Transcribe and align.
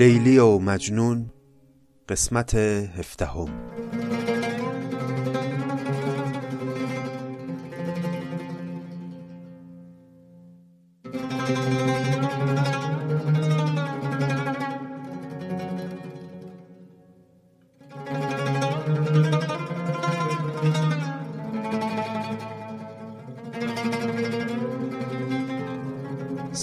لیلی 0.00 0.38
و 0.38 0.58
مجنون 0.58 1.30
قسمت 2.08 2.54
هفدهم. 2.54 3.48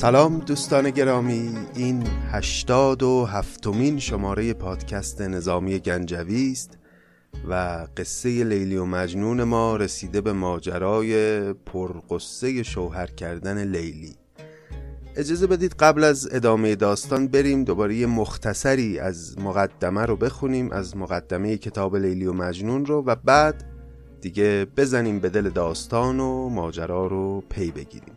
سلام 0.08 0.40
دوستان 0.40 0.90
گرامی 0.90 1.58
این 1.76 2.04
هشتاد 2.32 3.04
و 3.04 3.26
هفتمین 3.26 4.00
شماره 4.00 4.54
پادکست 4.54 5.22
نظامی 5.22 5.80
گنجوی 5.80 6.52
است 6.52 6.78
و 7.50 7.88
قصه 7.98 8.44
لیلی 8.44 8.78
و 8.78 8.86
مجنون 8.86 9.44
ما 9.44 9.76
رسیده 9.76 10.22
به 10.22 10.34
ماجرای 10.34 11.54
پرقصه 11.54 12.64
شوهر 12.64 13.08
کردن 13.08 13.64
لیلی. 13.64 14.16
اجازه 15.16 15.48
بدید 15.48 15.76
قبل 15.80 16.04
از 16.04 16.30
ادامه 16.32 16.76
داستان 16.76 17.28
بریم 17.28 17.64
دوباره 17.64 17.96
یه 17.96 18.08
مختصری 18.08 19.00
از 19.00 19.40
مقدمه 19.40 20.06
رو 20.06 20.16
بخونیم 20.16 20.72
از 20.72 20.98
مقدمه 20.98 21.58
کتاب 21.58 21.96
لیلی 21.96 22.26
و 22.26 22.34
مجنون 22.34 22.86
رو 22.86 23.04
و 23.06 23.16
بعد 23.16 23.64
دیگه 24.22 24.68
بزنیم 24.78 25.20
به 25.20 25.30
دل 25.30 25.50
داستان 25.50 26.20
و 26.20 26.50
ماجرا 26.50 27.08
رو 27.08 27.44
پی 27.50 27.72
بگیریم. 27.72 28.17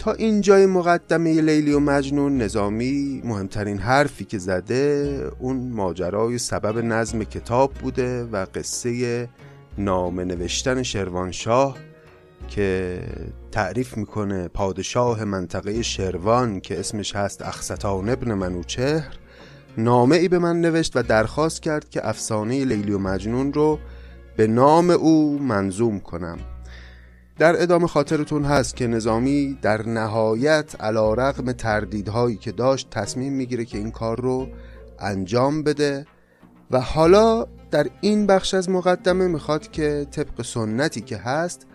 تا 0.00 0.12
اینجای 0.12 0.66
مقدمه 0.66 1.40
لیلی 1.40 1.72
و 1.72 1.80
مجنون 1.80 2.38
نظامی 2.38 3.22
مهمترین 3.24 3.78
حرفی 3.78 4.24
که 4.24 4.38
زده 4.38 5.30
اون 5.38 5.56
ماجرای 5.56 6.38
سبب 6.38 6.78
نظم 6.78 7.24
کتاب 7.24 7.72
بوده 7.74 8.24
و 8.24 8.46
قصه 8.54 9.28
نامه 9.78 10.24
نوشتن 10.24 10.82
شروانشاه 10.82 11.76
که 12.48 12.98
تعریف 13.52 13.96
می‌کنه 13.96 14.48
پادشاه 14.48 15.24
منطقه 15.24 15.82
شروان 15.82 16.60
که 16.60 16.80
اسمش 16.80 17.16
هست 17.16 17.42
اخستان 17.42 18.08
ابن 18.08 18.34
منوچهر. 18.34 19.16
نامه 19.78 20.16
ای 20.16 20.28
به 20.28 20.38
من 20.38 20.60
نوشت 20.60 20.96
و 20.96 21.02
درخواست 21.02 21.62
کرد 21.62 21.90
که 21.90 22.08
افسانه 22.08 22.64
لیلی 22.64 22.92
و 22.92 22.98
مجنون 22.98 23.52
رو 23.52 23.78
به 24.36 24.46
نام 24.46 24.90
او 24.90 25.38
منظوم 25.38 26.00
کنم. 26.00 26.38
در 27.40 27.62
ادامه 27.62 27.86
خاطرتون 27.86 28.44
هست 28.44 28.76
که 28.76 28.86
نظامی 28.86 29.58
در 29.62 29.88
نهایت 29.88 30.80
علا 30.80 31.14
رقم 31.14 31.52
تردیدهایی 31.52 32.36
که 32.36 32.52
داشت 32.52 32.90
تصمیم 32.90 33.32
می‌گیره 33.32 33.64
که 33.64 33.78
این 33.78 33.90
کار 33.90 34.20
رو 34.20 34.48
انجام 34.98 35.62
بده 35.62 36.06
و 36.70 36.80
حالا 36.80 37.46
در 37.70 37.86
این 38.00 38.26
بخش 38.26 38.54
از 38.54 38.70
مقدمه 38.70 39.26
می‌خواد 39.26 39.70
که 39.70 40.06
طبق 40.10 40.42
سنتی 40.42 41.00
که 41.00 41.16
هست 41.16 41.66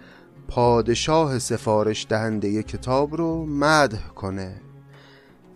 پادشاه 0.47 1.39
سفارش 1.39 2.05
دهنده 2.09 2.63
کتاب 2.63 3.15
رو 3.15 3.45
مدح 3.45 4.07
کنه. 4.07 4.61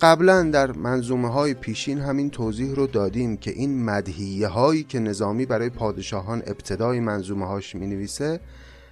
قبلا 0.02 0.44
در 0.44 0.72
منظومه 0.72 1.30
های 1.30 1.54
پیشین 1.54 2.00
همین 2.00 2.30
توضیح 2.30 2.76
رو 2.76 2.88
دادیم 2.88 3.38
که 3.38 3.52
این 3.52 3.86
مدهیه 3.86 4.48
هایی 4.48 4.84
که 4.84 5.00
نظامی 5.00 5.46
برای 5.46 5.70
پادشاهان 5.70 6.44
ابتدای 6.48 7.00
منظومه 7.00 7.48
هاش 7.48 7.76
می 7.76 7.88
نویسه 7.88 8.40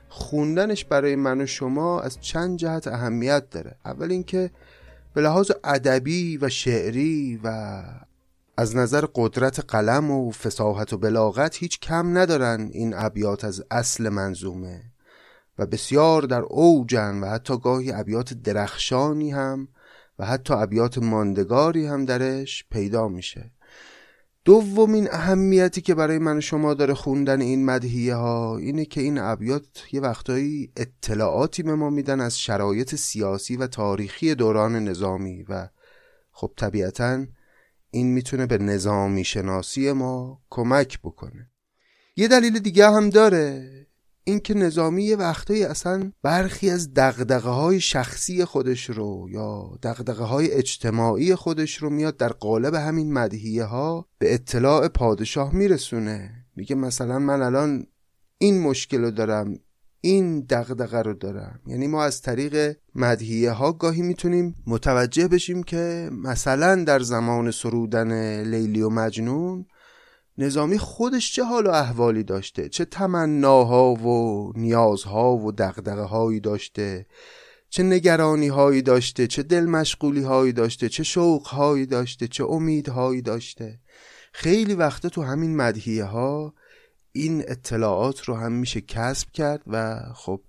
خوندنش 0.10 0.86
برای 0.86 1.16
من 1.16 1.42
و 1.42 1.46
شما 1.46 2.02
از 2.02 2.22
چند 2.22 2.58
جهت 2.58 2.88
اهمیت 2.88 3.50
داره. 3.50 3.76
اول 3.86 4.12
اینکه 4.12 4.52
به 5.14 5.22
لحاظ 5.22 5.52
ادبی 5.64 6.38
و 6.38 6.50
شعری 6.50 7.40
و 7.44 7.84
از 8.58 8.76
نظر 8.76 9.06
قدرت 9.16 9.60
قلم 9.68 10.12
و 10.12 10.32
فساحت 10.32 10.94
و 10.94 10.98
بلاغت 10.98 11.56
هیچ 11.56 11.80
کم 11.80 12.18
ندارن 12.18 12.70
این 12.72 12.94
ابیات 12.98 13.44
از 13.44 13.64
اصل 13.72 14.10
منظومه 14.10 14.84
و 15.60 15.66
بسیار 15.66 16.22
در 16.22 16.42
اوجن 16.42 17.20
و 17.20 17.26
حتی 17.26 17.58
گاهی 17.58 17.92
ابیات 17.92 18.34
درخشانی 18.34 19.32
هم 19.32 19.68
و 20.20 20.26
حتی 20.26 20.54
ابیات 20.54 20.98
ماندگاری 20.98 21.86
هم 21.86 22.06
درش 22.06 22.66
پیدا 22.72 23.08
میشه. 23.08 23.52
دومین 24.48 25.08
اهمیتی 25.12 25.82
که 25.82 25.96
برای 25.96 26.18
من 26.18 26.40
شما 26.40 26.74
داره 26.74 26.94
خوندن 26.94 27.42
این 27.42 27.66
مدهیه 27.66 28.16
ها 28.16 28.58
اینه 28.58 28.86
که 28.86 29.02
این 29.02 29.18
ابیات 29.18 29.84
یه 29.92 30.02
وقتایی 30.02 30.72
اطلاعاتی 30.78 31.64
به 31.64 31.76
ما 31.76 31.90
میدن 31.90 32.22
از 32.22 32.40
شرایط 32.40 32.96
سیاسی 32.96 33.58
و 33.58 33.68
تاریخی 33.68 34.36
دوران 34.36 34.76
نظامی 34.76 35.44
و 35.50 35.70
خب 36.32 36.52
طبیعتا 36.58 37.26
این 37.92 38.14
می‌تونه 38.14 38.46
به 38.46 38.58
نظامی 38.58 39.24
شناسی 39.24 39.92
ما 39.92 40.42
کمک 40.50 41.00
بکنه. 41.04 41.50
یه 42.16 42.28
دلیل 42.28 42.60
دیگه 42.60 42.90
هم 42.90 43.10
داره 43.10 43.87
اینکه 44.28 44.54
نظامی 44.54 45.04
یه 45.04 45.16
وقتایی 45.16 45.64
اصلا 45.64 46.12
برخی 46.24 46.70
از 46.70 46.94
دقدقه 46.94 47.50
های 47.50 47.80
شخصی 47.80 48.46
خودش 48.46 48.90
رو 48.90 49.28
یا 49.30 49.80
دقدقه 49.84 50.24
های 50.24 50.52
اجتماعی 50.52 51.36
خودش 51.36 51.76
رو 51.76 51.90
میاد 51.90 52.18
در 52.18 52.32
قالب 52.32 52.74
همین 52.74 53.14
مدهیه 53.14 53.64
ها 53.64 54.08
به 54.20 54.34
اطلاع 54.34 54.88
پادشاه 54.88 55.56
میرسونه. 55.56 56.46
میگه 56.56 56.76
مثلا 56.76 57.20
من 57.20 57.42
الان 57.42 57.88
این 58.38 58.62
مشکل 58.62 59.02
رو 59.02 59.12
دارم 59.12 59.60
این 60.02 60.40
دقدقه 60.40 61.02
رو 61.02 61.14
دارم. 61.14 61.60
یعنی 61.68 61.88
ما 61.88 62.04
از 62.04 62.22
طریق 62.22 62.78
مدهیه 62.96 63.52
ها 63.52 63.72
گاهی 63.72 64.02
می‌تونیم 64.02 64.56
متوجه 64.68 65.28
بشیم 65.28 65.64
که 65.64 66.10
مثلا 66.12 66.84
در 66.84 67.00
زمان 67.00 67.52
سرودن 67.52 68.42
لیلی 68.44 68.82
و 68.82 68.90
مجنون 68.90 69.66
نظامی 70.38 70.78
خودش 70.78 71.34
چه 71.34 71.44
حال 71.44 71.68
و 71.68 71.70
احوالی 71.70 72.24
داشته؟ 72.24 72.70
چه 72.70 72.86
تمناها 72.86 73.94
و 73.94 74.52
نیازها 74.56 75.38
و 75.38 75.52
دقدقه 75.52 76.02
هایی 76.02 76.40
داشته؟ 76.40 77.06
چه 77.70 77.84
نگرانی 77.84 78.48
هایی 78.48 78.82
داشته؟ 78.82 79.28
چه 79.28 79.44
دل 79.44 79.66
مشغولی 79.66 80.24
هایی 80.24 80.54
داشته؟ 80.54 80.90
چه 80.90 81.04
شوق 81.04 81.48
هایی 81.48 81.86
داشته؟ 81.86 82.28
چه 82.28 82.46
امید 82.46 82.90
هایی 82.90 83.22
داشته؟ 83.22 83.80
خیلی 84.34 84.74
وقتا 84.74 85.10
تو 85.10 85.22
همین 85.22 85.56
مدهیه 85.56 86.04
ها 86.04 86.54
این 87.12 87.44
اطلاعات 87.48 88.22
رو 88.22 88.36
هم 88.36 88.52
میشه 88.52 88.82
کسب 88.82 89.32
کرد 89.32 89.64
و 89.68 90.00
خب 90.16 90.42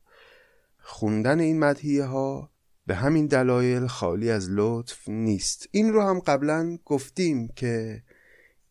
خوندن 0.78 1.40
این 1.40 1.58
مدهیه 1.58 2.04
ها 2.04 2.50
به 2.86 2.94
همین 2.94 3.26
دلایل 3.26 3.86
خالی 3.86 4.30
از 4.30 4.48
لطف 4.50 5.08
نیست. 5.08 5.68
این 5.70 5.92
رو 5.92 6.02
هم 6.02 6.20
قبلا 6.20 6.78
گفتیم 6.84 7.48
که 7.48 8.02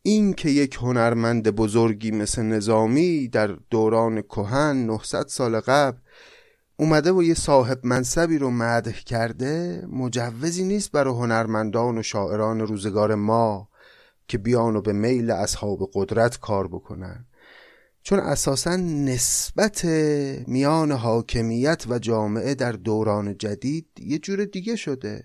این 0.02 0.32
که 0.32 0.50
یک 0.50 0.74
هنرمند 0.74 1.48
بزرگی 1.50 2.10
مثل 2.10 2.42
نظامی 2.42 3.28
در 3.28 3.46
دوران 3.46 4.22
کهن 4.22 4.76
900 4.86 5.26
سال 5.26 5.60
قبل 5.60 5.98
اومده 6.76 7.12
و 7.12 7.22
یه 7.22 7.34
صاحب 7.34 7.80
منصبی 7.82 8.38
رو 8.38 8.50
مدح 8.50 9.00
کرده 9.00 9.82
مجوزی 9.92 10.64
نیست 10.64 10.92
برای 10.92 11.14
هنرمندان 11.14 11.98
و 11.98 12.02
شاعران 12.02 12.60
روزگار 12.60 13.14
ما 13.14 13.68
که 14.28 14.38
بیان 14.38 14.76
و 14.76 14.80
به 14.80 14.92
میل 14.92 15.30
اصحاب 15.30 15.90
قدرت 15.94 16.40
کار 16.40 16.68
بکنن. 16.68 17.26
چون 18.02 18.18
اساسا 18.18 18.76
نسبت 18.76 19.84
میان 20.46 20.92
حاکمیت 20.92 21.84
و 21.88 21.98
جامعه 21.98 22.54
در 22.54 22.72
دوران 22.72 23.38
جدید 23.38 23.86
یه 24.00 24.18
جور 24.18 24.44
دیگه 24.44 24.76
شده. 24.76 25.24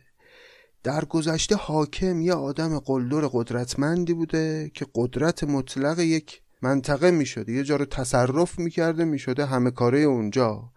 در 0.83 1.05
گذشته 1.05 1.55
حاکم 1.55 2.21
یه 2.21 2.33
آدم 2.33 2.79
قلدر 2.79 3.29
قدرتمندی 3.31 4.13
بوده 4.13 4.71
که 4.73 4.85
قدرت 4.95 5.43
مطلق 5.43 5.99
یک 5.99 6.41
منطقه 6.61 7.11
می 7.11 7.25
شده 7.25 7.51
یه 7.51 7.63
جا 7.63 7.75
رو 7.75 7.85
تصرف 7.85 8.59
می 8.59 8.69
کرده 8.69 9.05
می 9.05 9.19
شده 9.19 9.45
همه 9.45 9.71
کاره 9.71 9.99
اونجا. 9.99 10.71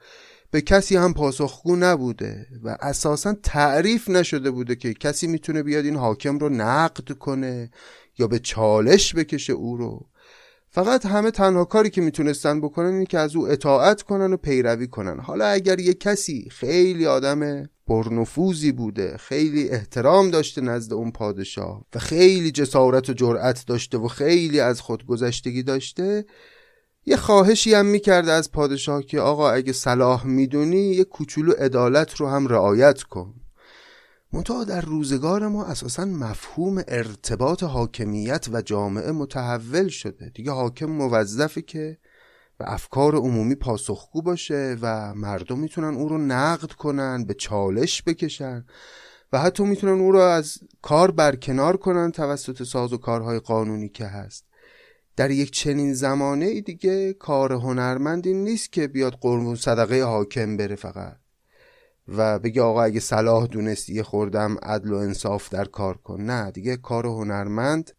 به 0.50 0.60
کسی 0.60 0.96
هم 0.96 1.14
پاسخگو 1.14 1.76
نبوده 1.76 2.46
و 2.62 2.76
اساسا 2.80 3.34
تعریف 3.42 4.10
نشده 4.10 4.50
بوده 4.50 4.76
که 4.76 4.94
کسی 4.94 5.26
می‌تونه 5.26 5.62
بیاد 5.62 5.84
این 5.84 5.96
حاکم 5.96 6.38
رو 6.38 6.48
نقد 6.48 7.12
کنه 7.12 7.70
یا 8.18 8.26
به 8.26 8.38
چالش 8.38 9.14
بکشه 9.14 9.52
او 9.52 9.76
رو. 9.76 10.06
فقط 10.70 11.06
همه 11.06 11.30
تنها 11.30 11.64
کاری 11.64 11.90
که 11.90 12.00
می‌تونستن 12.00 12.60
بکنن 12.60 12.92
اینه 12.92 13.06
که 13.06 13.18
از 13.18 13.36
او 13.36 13.48
اطاعت 13.48 14.02
کنن 14.02 14.32
و 14.32 14.36
پیروی 14.36 14.86
کنن. 14.86 15.20
حالا 15.20 15.46
اگر 15.46 15.80
یه 15.80 15.94
کسی 15.94 16.48
خیلی 16.50 17.06
آدم 17.06 17.68
پرنفوذی 17.86 18.72
بوده. 18.72 19.16
خیلی 19.16 19.68
احترام 19.68 20.30
داشته 20.30 20.60
نزد 20.60 20.92
اون 20.92 21.10
پادشاه 21.10 21.84
و 21.94 21.98
خیلی 21.98 22.50
جسارت 22.50 23.10
و 23.10 23.12
جرأت 23.12 23.64
داشته 23.66 23.98
و 23.98 24.08
خیلی 24.08 24.60
از 24.60 24.80
خودگذشتگی 24.80 25.62
داشته. 25.62 26.24
یه 27.06 27.16
خواهشی 27.16 27.74
هم 27.74 27.86
می‌کرده 27.86 28.32
از 28.32 28.52
پادشاه 28.52 29.02
که 29.02 29.20
آقا 29.20 29.50
اگه 29.50 29.72
صلاح 29.72 30.26
می‌دونی 30.26 30.90
یه 30.90 31.04
کوچولو 31.04 31.52
عدالت 31.52 32.14
رو 32.14 32.28
هم 32.28 32.46
رعایت 32.46 33.02
کن. 33.02 33.34
منتها 34.32 34.64
در 34.64 34.80
روزگار 34.80 35.48
ما 35.48 35.64
اساسا 35.64 36.04
مفهوم 36.04 36.82
ارتباط 36.88 37.62
حاکمیت 37.62 38.46
و 38.52 38.62
جامعه 38.62 39.12
متحول 39.12 39.88
شده. 39.88 40.30
دیگه 40.34 40.50
حاکم 40.50 40.86
موظفه 40.86 41.62
که 41.62 41.98
به 42.58 42.72
افکار 42.72 43.16
عمومی 43.16 43.54
پاسخگو 43.54 44.22
باشه 44.22 44.76
و 44.82 45.14
مردم 45.14 45.58
می‌تونن 45.58 45.94
او 45.94 46.08
رو 46.08 46.18
نقد 46.18 46.72
کنن 46.72 47.24
به 47.24 47.34
چالش 47.34 48.02
بکشن 48.02 48.64
و 49.32 49.38
حتی 49.38 49.64
می‌تونن 49.64 50.00
او 50.00 50.12
را 50.12 50.34
از 50.34 50.58
کار 50.82 51.10
برکنار 51.10 51.76
کنن 51.76 52.10
توسط 52.12 52.62
ساز 52.62 52.92
و 52.92 52.96
کارهای 52.96 53.38
قانونی 53.38 53.88
که 53.88 54.04
هست. 54.06 54.44
در 55.16 55.30
یک 55.30 55.50
چنین 55.50 55.94
زمانه 55.94 56.60
دیگه 56.60 57.12
کار 57.12 57.52
هنرمندی 57.52 58.34
نیست 58.34 58.72
که 58.72 58.88
بیاد 58.88 59.12
قربون 59.20 59.54
صدقه 59.54 60.02
حاکم 60.02 60.56
بره 60.56 60.76
فقط. 60.76 61.16
و 62.08 62.38
بگه 62.38 62.62
آقا 62.62 62.82
اگه 62.82 63.00
صلاح 63.00 63.46
دونستی 63.46 64.02
خوردم 64.02 64.56
عدل 64.62 64.92
و 64.92 64.96
انصاف 64.96 65.48
در 65.48 65.64
کار 65.64 65.96
کن. 65.96 66.20
نه 66.20 66.50
دیگه 66.50 66.76
کار 66.76 67.06
هنرمند 67.06 67.90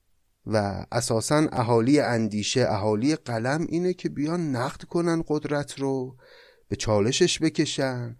و 0.47 0.85
اساسا 0.91 1.47
اهالی 1.51 1.99
اندیشه 1.99 2.65
اهالی 2.69 3.15
قلم 3.15 3.65
اینه 3.69 3.93
که 3.93 4.09
بیان 4.09 4.55
نقد 4.55 4.83
کنن 4.83 5.23
قدرت 5.27 5.79
رو 5.79 6.15
به 6.69 6.75
چالشش 6.75 7.41
بکشن. 7.41 8.17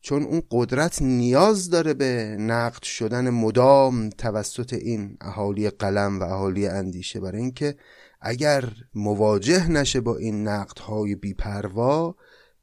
چون 0.00 0.22
اون 0.22 0.42
قدرت 0.50 1.02
نیاز 1.02 1.70
داره 1.70 1.94
به 1.94 2.36
نقد 2.38 2.82
شدن 2.82 3.30
مدام 3.30 4.10
توسط 4.10 4.72
این 4.72 5.16
اهالی 5.20 5.70
قلم 5.70 6.20
و 6.20 6.22
اهالی 6.22 6.66
اندیشه. 6.66 7.20
برای 7.20 7.40
اینکه 7.40 7.76
اگر 8.20 8.64
مواجه 8.94 9.70
نشه 9.70 10.00
با 10.00 10.16
این 10.16 10.48
نقدهای 10.48 11.14
بیپروا 11.14 12.16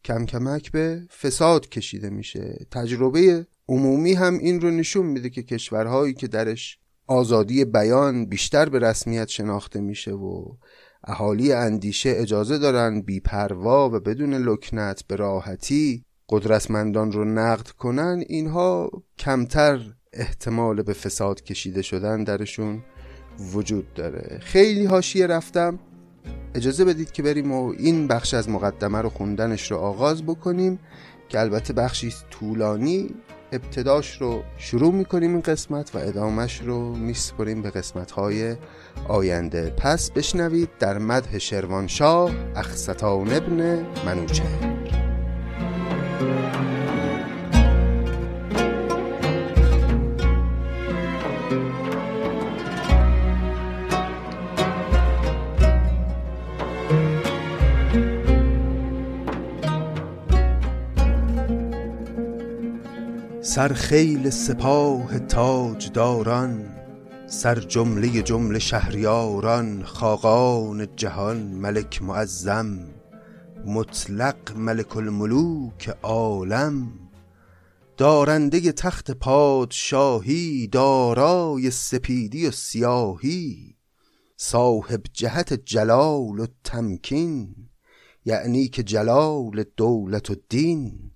کم 0.03 0.25
کمک 0.25 0.71
به 0.71 1.07
فساد 1.21 1.69
کشیده 1.69 2.09
میشه. 2.09 2.65
تجربه 2.71 3.47
عمومی 3.67 4.13
هم 4.13 4.37
این 4.37 4.61
رو 4.61 4.71
نشون 4.71 5.05
میده 5.05 5.29
که 5.29 5.43
کشورهایی 5.43 6.13
که 6.13 6.27
درش 6.27 6.79
آزادی 7.07 7.65
بیان 7.65 8.25
بیشتر 8.25 8.69
به 8.69 8.79
رسمیت 8.79 9.27
شناخته 9.27 9.81
میشه 9.81 10.11
و 10.11 10.45
اهالی 11.03 11.53
اندیشه 11.53 12.13
اجازه 12.15 12.57
دارن 12.57 13.01
بیپروا 13.01 13.89
و 13.89 13.99
بدون 13.99 14.33
لکنت 14.33 15.03
به 15.07 15.15
راحتی 15.15 16.03
قدرتمندان 16.29 17.11
رو 17.11 17.25
نقد 17.25 17.67
کنن 17.67 18.23
اینها 18.27 18.91
کمتر 19.19 19.79
احتمال 20.13 20.81
به 20.81 20.93
فساد 20.93 21.43
کشیده 21.43 21.81
شدن 21.81 22.23
درشون 22.23 22.83
وجود 23.53 23.93
داره. 23.93 24.39
خیلی 24.41 24.85
هاشیه 24.85 25.27
رفتم. 25.27 25.79
اجازه 26.55 26.85
بدید 26.85 27.11
که 27.11 27.23
بریم 27.23 27.51
و 27.51 27.73
این 27.77 28.07
بخش 28.07 28.33
از 28.33 28.49
مقدمه 28.49 29.01
رو 29.01 29.09
خوندنش 29.09 29.71
رو 29.71 29.77
آغاز 29.77 30.23
بکنیم 30.23 30.79
که 31.29 31.39
البته 31.39 31.73
بخشی 31.73 32.13
طولانی 32.29 33.09
ابتداش 33.51 34.21
رو 34.21 34.43
شروع 34.57 34.93
می‌کنیم 34.93 35.31
این 35.31 35.41
قسمت 35.41 35.95
و 35.95 35.97
ادامش 35.97 36.61
رو 36.61 36.95
میسپریم 36.95 37.61
به 37.61 37.69
قسمت 37.69 38.11
های 38.11 38.55
آینده. 39.07 39.69
پس 39.69 40.11
بشنوید 40.11 40.69
در 40.79 40.97
مدح 40.97 41.37
شروانشاه 41.37 42.31
اخستان 42.55 43.33
ابن 43.33 43.85
منوچه 44.05 44.43
سر 63.57 63.73
خیل 63.73 64.29
سپاه 64.29 65.19
تاجداران 65.19 66.69
سر 67.27 67.59
جمله 67.59 68.21
جمله 68.21 68.59
شهریاران 68.59 69.83
خاقان 69.83 70.87
جهان 70.95 71.37
ملک 71.37 72.01
معظم 72.01 72.79
مطلق 73.65 74.57
ملک 74.57 74.97
الملوک 74.97 75.89
عالم. 76.03 76.89
دارنده 77.97 78.71
تخت 78.71 79.11
پادشاهی 79.11 80.67
دارای 80.67 81.71
سپیدی 81.71 82.47
و 82.47 82.51
سیاهی. 82.51 83.75
صاحب 84.35 85.01
جهت 85.13 85.53
جلال 85.53 86.39
و 86.39 86.47
تمکین 86.63 87.55
یعنی 88.25 88.67
که 88.67 88.83
جلال 88.83 89.65
دولت 89.77 90.29
و 90.29 90.35
دین. 90.49 91.06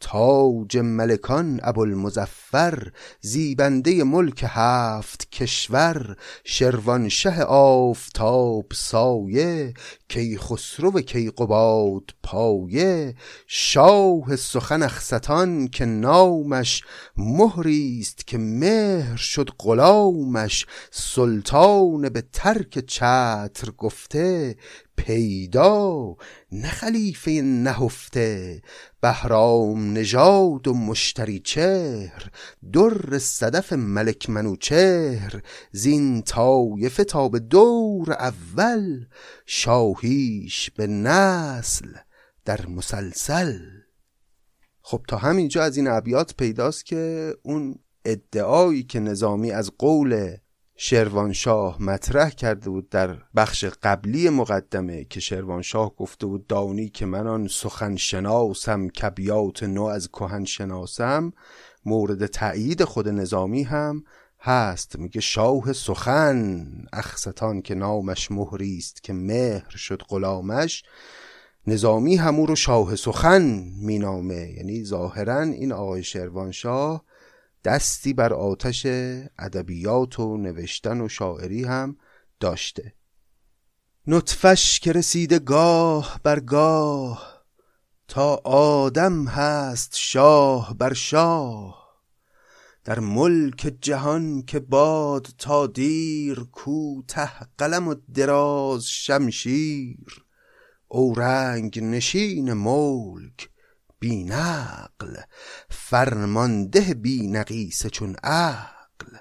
تاج 0.00 0.76
ملکان 0.76 1.60
ابوالمظفر 1.62 2.92
زیبنده 3.20 4.04
ملک 4.04 4.44
هفت 4.48 5.30
کشور 5.30 6.16
شروانشه 6.44 7.42
آفتاب 7.44 8.66
سایه 8.72 9.74
کی 10.08 10.38
خسرو 10.38 10.90
و 10.90 11.00
کی 11.00 11.30
قباد 11.30 12.02
پایه 12.22 13.14
شاه 13.46 14.36
سخن 14.36 14.82
اخستان 14.82 15.68
که 15.68 15.84
نامش 15.84 16.82
مهریست 17.16 18.26
که 18.26 18.38
مهر 18.38 19.16
شد 19.16 19.50
غلامش 19.58 20.66
سلطان 20.90 22.08
به 22.08 22.22
ترک 22.32 22.78
چتر 22.78 23.70
گفته 23.78 24.56
پیدا 25.06 26.16
نه 26.52 26.68
خلیفه 26.68 27.30
نهفته 27.30 28.62
بهرام 29.00 29.92
نژاد 29.92 30.68
و 30.68 30.74
مشتری 30.74 31.40
چهر 31.40 32.30
در 32.72 33.18
صدف 33.18 33.72
ملک 33.72 34.30
منوچهر 34.30 35.42
زین 35.72 36.22
طایفه 36.22 37.04
تا 37.04 37.28
به 37.28 37.38
دور 37.38 38.12
اول 38.12 39.04
شاهیش 39.46 40.70
به 40.70 40.86
نسل 40.86 41.88
در 42.44 42.66
مسلسل. 42.66 43.58
خب 44.82 45.02
تا 45.08 45.16
همینجا 45.16 45.62
از 45.62 45.76
این 45.76 45.88
ابیات 45.88 46.34
پیداست 46.36 46.86
که 46.86 47.34
اون 47.42 47.78
ادعایی 48.04 48.82
که 48.82 49.00
نظامی 49.00 49.52
از 49.52 49.70
قول 49.78 50.36
شروانشاه 50.82 51.82
مطرح 51.82 52.30
کرده 52.30 52.70
بود 52.70 52.88
در 52.88 53.16
بخش 53.36 53.64
قبلی 53.64 54.28
مقدمه 54.28 55.04
که 55.04 55.20
شروانشاه 55.20 55.96
گفته 55.96 56.26
بود 56.26 56.46
دانی 56.46 56.88
که 56.88 57.06
من 57.06 57.26
آن 57.26 57.48
سخن 57.48 57.96
شناسم 57.96 58.88
کبیات 58.88 59.62
نو 59.62 59.84
از 59.84 60.08
کهن 60.08 60.44
شناسم 60.44 61.32
مورد 61.84 62.26
تایید 62.26 62.84
خود 62.84 63.08
نظامی 63.08 63.62
هم 63.62 64.04
هست. 64.40 64.98
میگه 64.98 65.20
شاه 65.20 65.72
سخن 65.72 66.66
اخستان 66.92 67.62
که 67.62 67.74
نامش 67.74 68.30
مهریست 68.30 69.02
که 69.02 69.12
مهر 69.12 69.76
شد 69.76 70.02
غلامش 70.08 70.82
نظامی 71.66 72.16
همو 72.16 72.46
رو 72.46 72.56
شاه 72.56 72.96
سخن 72.96 73.64
مینامه. 73.82 74.50
یعنی 74.56 74.84
ظاهرا 74.84 75.40
این 75.40 75.72
آقای 75.72 76.02
شروانشاه 76.02 77.04
دستی 77.64 78.12
بر 78.12 78.32
آتش 78.32 78.86
ادبیات 79.38 80.20
و 80.20 80.36
نوشتن 80.36 81.00
و 81.00 81.08
شاعری 81.08 81.64
هم 81.64 81.96
داشته. 82.40 82.94
نطفش 84.06 84.80
که 84.80 84.92
رسیده 84.92 85.38
گاه 85.38 86.20
بر 86.22 86.40
گاه 86.40 87.44
تا 88.08 88.34
آدم 88.44 89.24
هست 89.24 89.96
شاه 89.96 90.74
بر 90.78 90.92
شاه. 90.92 91.80
در 92.84 93.00
ملک 93.00 93.76
جهان 93.80 94.42
که 94.42 94.60
باد 94.60 95.28
تا 95.38 95.66
دیر 95.66 96.40
کوته 96.52 97.30
قلم 97.58 97.88
و 97.88 97.94
دراز 98.14 98.86
شمشیر. 98.86 100.24
اورنگ 100.88 101.80
نشین 101.82 102.52
ملک 102.52 103.50
بی 104.00 104.24
نقل 104.24 105.16
فرمانده 105.70 106.94
بی 106.94 107.26
نقیسه 107.26 107.90
چون 107.90 108.16
عقل. 108.24 109.16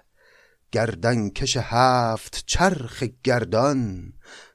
گردن 0.71 1.29
کش 1.29 1.57
هفت 1.57 2.43
چرخ 2.45 3.03
گردان 3.23 4.13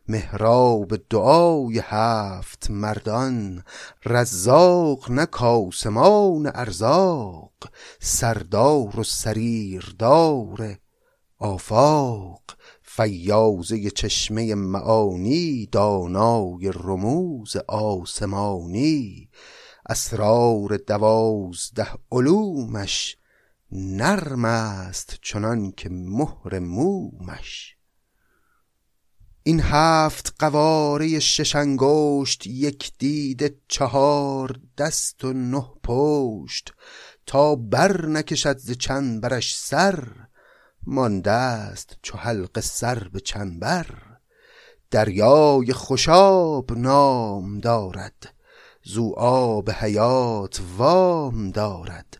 محراب 0.09 0.97
دعای 0.97 1.79
هفت 1.85 2.71
مردان. 2.71 3.65
رزاق 4.07 5.11
نه 5.11 5.27
کاسمان 5.27 6.51
ارزاق 6.55 7.55
سردار 8.01 9.01
و 9.01 9.05
سریردار 9.05 10.79
آفاق. 11.39 12.43
فیاضه 12.83 13.91
چشمه 13.91 14.55
معانی 14.55 15.67
دانای 15.73 16.73
رموز 16.75 17.57
آسمانی. 17.69 19.31
اسرار 19.89 20.77
دوازده 20.77 21.89
علومش 22.13 23.17
نرم 23.73 24.45
است 24.45 25.19
چنان 25.23 25.73
که 25.73 25.89
مهر 25.89 26.59
مومش. 26.59 27.77
این 29.43 29.61
هفت 29.61 30.35
قواره 30.39 31.19
شش 31.21 31.57
یک 32.47 32.93
دید 32.99 33.61
چهار 33.69 34.61
دست 34.79 35.25
و 35.25 35.33
نه 35.33 35.71
پشت. 35.83 36.73
تا 37.27 37.57
بر 37.57 38.07
نکشد 38.07 38.59
ز 38.59 38.71
چنبرش 38.71 39.59
سر 39.59 40.09
مانده 40.83 41.31
است 41.31 41.97
چو 42.03 42.19
حلق 42.19 42.61
سر 42.61 43.09
به 43.13 43.21
چنبر. 43.21 43.87
دریای 44.91 45.73
خوشاب 45.73 46.73
نام 46.73 47.59
دارد 47.59 48.35
زو 48.87 49.13
آب 49.17 49.71
حیات 49.71 50.61
وام 50.77 51.51
دارد. 51.51 52.19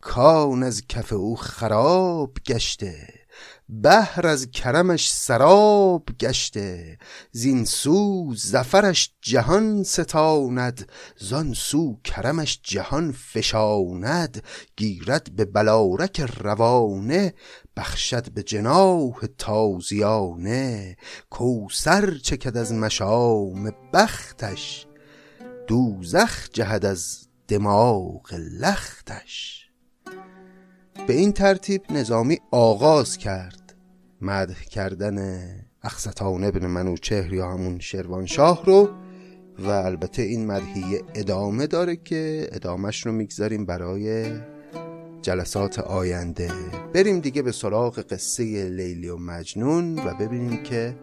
کان 0.00 0.62
از 0.62 0.86
کف 0.88 1.12
او 1.12 1.36
خراب 1.36 2.36
گشته 2.46 3.08
بهر 3.68 4.26
از 4.26 4.50
کرمش 4.50 5.12
سراب 5.12 6.08
گشته. 6.20 6.98
زین 7.30 7.64
سو 7.64 8.32
زفرش 8.36 9.14
جهان 9.20 9.82
ستاند 9.82 10.92
زان 11.18 11.52
سو 11.54 12.00
کرمش 12.04 12.60
جهان 12.62 13.12
فشاند. 13.12 14.42
گیرد 14.76 15.36
به 15.36 15.44
بلارک 15.44 16.20
روانه 16.20 17.34
بخشد 17.76 18.32
به 18.32 18.42
جناح 18.42 19.14
تازیانه. 19.38 20.96
کوسر 21.30 22.14
چکد 22.18 22.56
از 22.56 22.72
مشام 22.72 23.72
بختش 23.92 24.86
دوزخ 25.66 26.48
جهد 26.52 26.84
از 26.84 27.28
دماغ 27.48 28.34
لختش. 28.60 29.66
به 31.06 31.12
این 31.12 31.32
ترتیب 31.32 31.82
نظامی 31.90 32.38
آغاز 32.50 33.16
کرد 33.16 33.74
مدح 34.20 34.62
کردن 34.62 35.46
اخستان 35.82 36.44
ابن 36.44 36.66
منوچهر 36.66 37.32
یا 37.32 37.50
همون 37.50 37.78
شروانشاه 37.78 38.64
رو 38.66 38.90
و 39.58 39.68
البته 39.68 40.22
این 40.22 40.46
مدحیه 40.46 41.02
ادامه 41.14 41.66
داره 41.66 41.96
که 41.96 42.48
ادامش 42.52 43.06
رو 43.06 43.12
می‌گذاریم 43.12 43.66
برای 43.66 44.30
جلسات 45.22 45.78
آینده. 45.78 46.50
بریم 46.94 47.20
دیگه 47.20 47.42
به 47.42 47.52
سراغ 47.52 48.00
قصه 48.00 48.68
لیلی 48.68 49.08
و 49.08 49.16
مجنون 49.16 49.98
و 49.98 50.14
ببینیم 50.14 50.62
که 50.62 50.96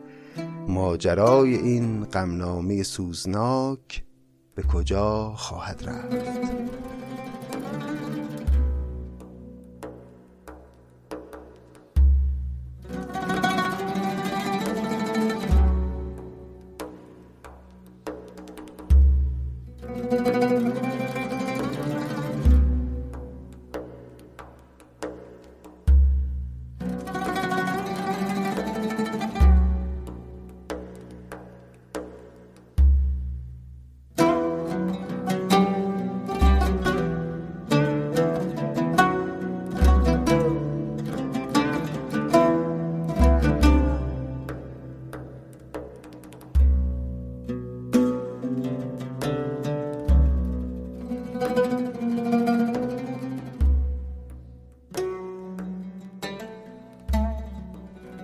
ماجرای 0.67 1.55
این 1.55 2.05
غمنامه 2.05 2.83
سوزناک 2.83 4.03
به 4.59 4.67
کجا 4.67 5.33
خواهد 5.35 5.83
رفت. 5.85 6.29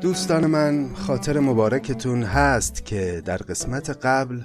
دوستان 0.06 0.46
من 0.46 0.94
خاطر 0.94 1.40
مبارکتون 1.40 2.24
هست 2.24 2.86
که 2.86 3.22
در 3.26 3.38
قسمت 3.38 3.90
قبل 3.90 4.42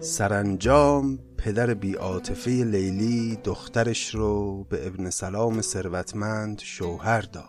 سرانجام 0.00 1.18
پدر 1.38 1.74
بیعاطفه 1.74 2.50
لیلی 2.50 3.38
دخترش 3.44 4.14
رو 4.14 4.64
به 4.64 4.86
ابن 4.86 5.10
سلام 5.10 5.60
ثروتمند 5.60 6.60
شوهر 6.60 7.20
داد. 7.20 7.44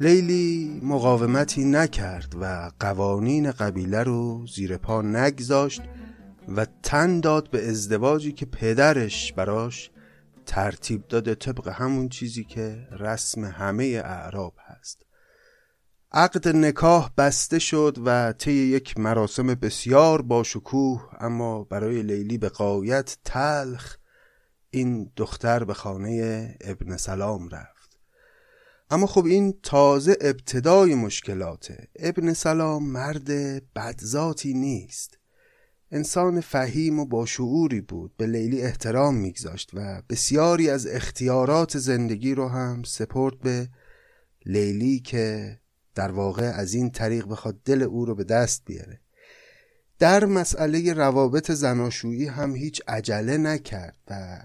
لیلی 0.00 0.80
مقاومتی 0.82 1.64
نکرد 1.64 2.34
و 2.40 2.70
قوانین 2.80 3.50
قبیله 3.50 4.02
رو 4.02 4.46
زیر 4.46 4.76
پا 4.76 5.02
نگذاشت 5.02 5.82
و 6.56 6.66
تن 6.82 7.20
داد 7.20 7.50
به 7.50 7.68
ازدواجی 7.68 8.32
که 8.32 8.46
پدرش 8.46 9.32
براش 9.32 9.90
ترتیب 10.46 11.08
داده 11.08 11.34
طبق 11.34 11.68
همون 11.68 12.08
چیزی 12.08 12.44
که 12.44 12.88
رسم 12.90 13.44
همه 13.44 13.84
اعراب 14.04 14.54
هست. 14.66 15.11
عقد 16.14 16.48
نکاح 16.48 17.10
بسته 17.18 17.58
شد 17.58 17.96
و 18.04 18.32
طی 18.32 18.52
یک 18.52 18.98
مراسم 18.98 19.46
بسیار 19.46 20.22
باشکوه 20.22 21.08
اما 21.20 21.64
برای 21.64 22.02
لیلی 22.02 22.38
به 22.38 22.48
قایت 22.48 23.16
تلخ 23.24 23.96
این 24.70 25.12
دختر 25.16 25.64
به 25.64 25.74
خانه 25.74 26.56
ابن 26.60 26.96
سلام 26.96 27.48
رفت. 27.48 27.98
اما 28.90 29.06
خب 29.06 29.24
این 29.24 29.54
تازه 29.62 30.16
ابتدای 30.20 30.94
مشکلاته. 30.94 31.88
ابن 31.96 32.32
سلام 32.32 32.88
مرد 32.88 33.28
بدذاتی 33.74 34.54
نیست. 34.54 35.18
انسان 35.90 36.40
فهیم 36.40 36.98
و 36.98 37.06
باشعوری 37.06 37.80
بود 37.80 38.16
به 38.16 38.26
لیلی 38.26 38.62
احترام 38.62 39.14
میگذاشت 39.14 39.70
و 39.74 40.02
بسیاری 40.10 40.70
از 40.70 40.86
اختیارات 40.86 41.78
زندگی 41.78 42.34
رو 42.34 42.48
هم 42.48 42.82
سپرد 42.82 43.40
به 43.40 43.68
لیلی 44.46 45.00
که 45.00 45.58
در 45.94 46.10
واقع 46.10 46.52
از 46.54 46.74
این 46.74 46.90
طریق 46.90 47.26
بخواد 47.26 47.62
دل 47.64 47.82
او 47.82 48.04
رو 48.04 48.14
به 48.14 48.24
دست 48.24 48.62
بیاره. 48.64 49.00
در 49.98 50.24
مسئله 50.24 50.92
روابط 50.92 51.50
زناشویی 51.50 52.26
هم 52.26 52.56
هیچ 52.56 52.82
عجله 52.88 53.38
نکرد 53.38 53.96
و 54.10 54.40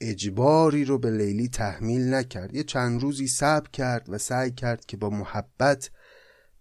اجباری 0.00 0.84
رو 0.84 0.98
به 0.98 1.10
لیلی 1.10 1.48
تحمیل 1.48 2.14
نکرد. 2.14 2.54
یه 2.54 2.62
چند 2.62 3.02
روزی 3.02 3.28
صبر 3.28 3.70
کرد 3.70 4.06
و 4.08 4.18
سعی 4.18 4.50
کرد 4.50 4.86
که 4.86 4.96
با 4.96 5.10
محبت 5.10 5.90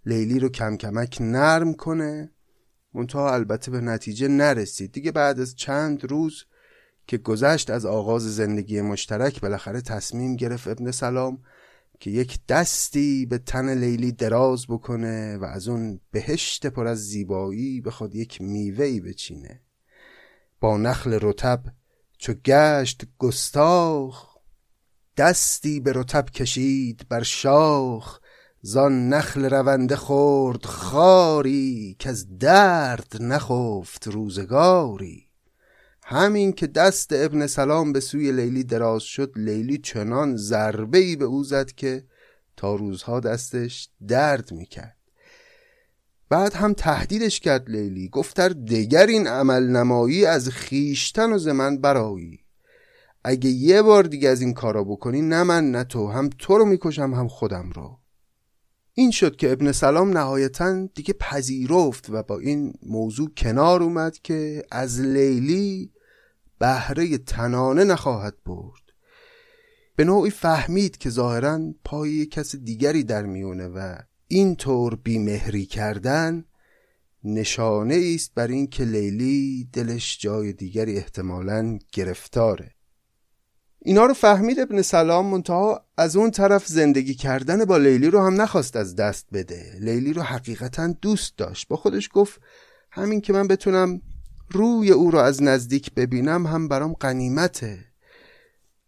لیلی 0.05 0.39
رو 0.39 0.49
کم 0.49 0.77
کمک 0.77 1.17
نرم 1.21 1.73
کنه. 1.73 2.31
منتها 2.93 3.33
البته 3.33 3.71
به 3.71 3.81
نتیجه 3.81 4.27
نرسید. 4.27 4.91
دیگه 4.91 5.11
بعد 5.11 5.39
از 5.39 5.55
چند 5.55 6.11
روز 6.11 6.45
که 7.07 7.17
گذشت 7.17 7.69
از 7.69 7.85
آغاز 7.85 8.35
زندگی 8.35 8.81
مشترک 8.81 9.41
بالاخره 9.41 9.81
تصمیم 9.81 10.35
گرفت 10.35 10.67
ابن 10.67 10.91
سلام 10.91 11.39
که 11.99 12.09
یک 12.11 12.39
دستی 12.47 13.25
به 13.25 13.37
تن 13.37 13.77
لیلی 13.77 14.11
دراز 14.11 14.67
بکنه 14.67 15.37
و 15.37 15.43
از 15.43 15.67
اون 15.67 15.99
بهشت 16.11 16.67
پر 16.67 16.87
از 16.87 16.97
زیبایی 16.97 17.81
بخواد 17.81 18.15
یک 18.15 18.41
میوهی 18.41 18.99
بچینه. 18.99 19.61
با 20.59 20.77
نخل 20.77 21.19
رتب 21.21 21.63
چو 22.17 22.33
گشت 22.33 23.03
گستاخ 23.17 24.37
دستی 25.17 25.79
به 25.79 25.93
رتب 25.95 26.29
کشید 26.29 27.05
بر 27.09 27.23
شاخ 27.23 28.19
زان 28.61 29.09
نخل 29.09 29.45
رونده 29.45 29.95
خورد 29.95 30.65
خاری 30.65 31.95
که 31.99 32.09
از 32.09 32.37
درد 32.37 33.17
نخفت 33.19 34.07
روزگاری. 34.07 35.26
همین 36.09 36.53
که 36.53 36.67
دست 36.67 37.13
ابن 37.13 37.47
سلام 37.47 37.93
به 37.93 37.99
سوی 37.99 38.31
لیلی 38.31 38.63
دراز 38.63 39.03
شد 39.03 39.33
لیلی 39.35 39.77
چنان 39.77 40.37
ضربه 40.37 40.97
ای 40.97 41.15
به 41.15 41.25
او 41.25 41.43
زد 41.43 41.71
که 41.71 42.03
تا 42.57 42.75
روزها 42.75 43.19
دستش 43.19 43.89
درد 44.07 44.51
می‌کرد. 44.51 44.97
بعد 46.29 46.53
هم 46.53 46.73
تهدیدش 46.73 47.39
کرد 47.39 47.69
لیلی 47.69 48.09
گفتر 48.09 48.49
دگر 48.49 49.07
این 49.07 49.27
عمل 49.27 49.63
نمایی 49.63 50.25
از 50.25 50.49
خیشتن 50.49 51.33
و 51.33 51.37
زمن 51.37 51.77
برایی 51.77 52.39
اگه 53.23 53.49
یه 53.49 53.81
بار 53.81 54.03
دیگه 54.03 54.29
از 54.29 54.41
این 54.41 54.53
کارا 54.53 54.83
بکنی 54.83 55.21
نه 55.21 55.43
من 55.43 55.71
نه 55.71 55.83
تو 55.83 56.07
هم 56.07 56.29
تو 56.39 56.57
رو 56.57 56.65
می‌کشم 56.65 57.13
هم 57.13 57.27
خودم 57.27 57.69
رو. 57.69 57.99
این 58.93 59.11
شد 59.11 59.35
که 59.35 59.51
ابن 59.51 59.71
سلام 59.71 60.17
نهایتا 60.17 60.85
دیگه 60.95 61.13
پذیرفت 61.13 62.09
و 62.09 62.23
با 62.23 62.39
این 62.39 62.73
موضوع 62.85 63.29
کنار 63.37 63.83
اومد 63.83 64.17
که 64.17 64.63
از 64.71 65.01
لیلی 65.01 65.91
بهره 66.59 67.17
تنانه 67.17 67.83
نخواهد 67.83 68.35
برد. 68.45 68.81
به 69.95 70.03
نوعی 70.03 70.31
فهمید 70.31 70.97
که 70.97 71.09
ظاهرا 71.09 71.59
پای 71.83 72.25
کس 72.25 72.55
دیگری 72.55 73.03
در 73.03 73.23
میونه 73.23 73.67
و 73.67 73.95
اینطور 74.27 74.95
بیمهری 74.95 75.65
کردن 75.65 76.45
نشانه 77.23 78.11
است 78.15 78.31
بر 78.35 78.47
این 78.47 78.67
که 78.67 78.83
لیلی 78.83 79.69
دلش 79.73 80.17
جای 80.21 80.53
دیگری 80.53 80.97
احتمالا 80.97 81.79
گرفتاره. 81.91 82.71
اینا 83.81 84.05
رو 84.05 84.13
فهمید 84.13 84.59
ابن 84.59 84.81
سلام 84.81 85.25
منتها 85.25 85.85
از 85.97 86.15
اون 86.15 86.31
طرف 86.31 86.67
زندگی 86.67 87.13
کردن 87.13 87.65
با 87.65 87.77
لیلی 87.77 88.07
رو 88.09 88.19
هم 88.21 88.41
نخواست 88.41 88.75
از 88.75 88.95
دست 88.95 89.27
بده. 89.33 89.77
لیلی 89.79 90.13
رو 90.13 90.21
حقیقتا 90.21 90.87
دوست 90.87 91.37
داشت. 91.37 91.67
با 91.67 91.75
خودش 91.75 92.09
گفت 92.13 92.41
همین 92.91 93.21
که 93.21 93.33
من 93.33 93.47
بتونم 93.47 94.01
روی 94.49 94.91
او 94.91 95.11
رو 95.11 95.19
از 95.19 95.43
نزدیک 95.43 95.93
ببینم 95.93 96.47
هم 96.47 96.67
برام 96.67 96.93
قنیمته 96.93 97.87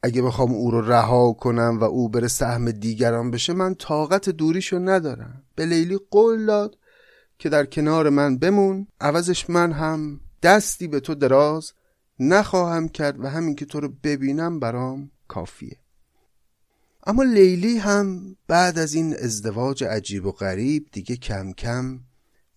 اگه 0.04 0.22
بخوام 0.22 0.51
او 0.51 0.72
رو 0.72 0.82
رها 0.82 1.34
کنم 1.34 1.78
و 1.82 1.84
او 1.84 2.10
بره 2.10 2.28
سهم 2.28 2.72
دیگران 2.72 3.32
بشه 3.32 3.54
من 3.54 3.75
طاقت 3.75 4.30
دوریشو 4.30 4.80
ندارم. 4.80 5.44
به 5.56 5.66
لیلی 5.66 6.00
قول 6.12 6.46
داد 6.46 6.78
که 7.39 7.50
در 7.50 7.66
کنار 7.66 8.10
من 8.10 8.38
بمون. 8.38 8.88
عوضش 9.01 9.50
من 9.50 9.72
هم 9.72 10.20
دستی 10.44 10.88
به 10.88 11.00
تو 11.00 11.16
دراز 11.16 11.74
نخواهم 12.20 12.88
کرد 12.88 13.24
و 13.24 13.28
همین 13.28 13.56
که 13.56 13.66
تو 13.66 13.80
رو 13.80 13.89
ببینم 14.04 14.60
برام 14.60 15.12
کافیه. 15.28 15.78
اما 17.08 17.24
لیلی 17.24 17.78
هم 17.78 18.36
بعد 18.48 18.80
از 18.80 18.94
این 18.94 19.16
ازدواج 19.18 19.84
عجیب 19.84 20.25
و 20.25 20.32
غریب 20.32 20.88
دیگه 20.92 21.16
کم 21.16 21.54
کم 21.54 22.00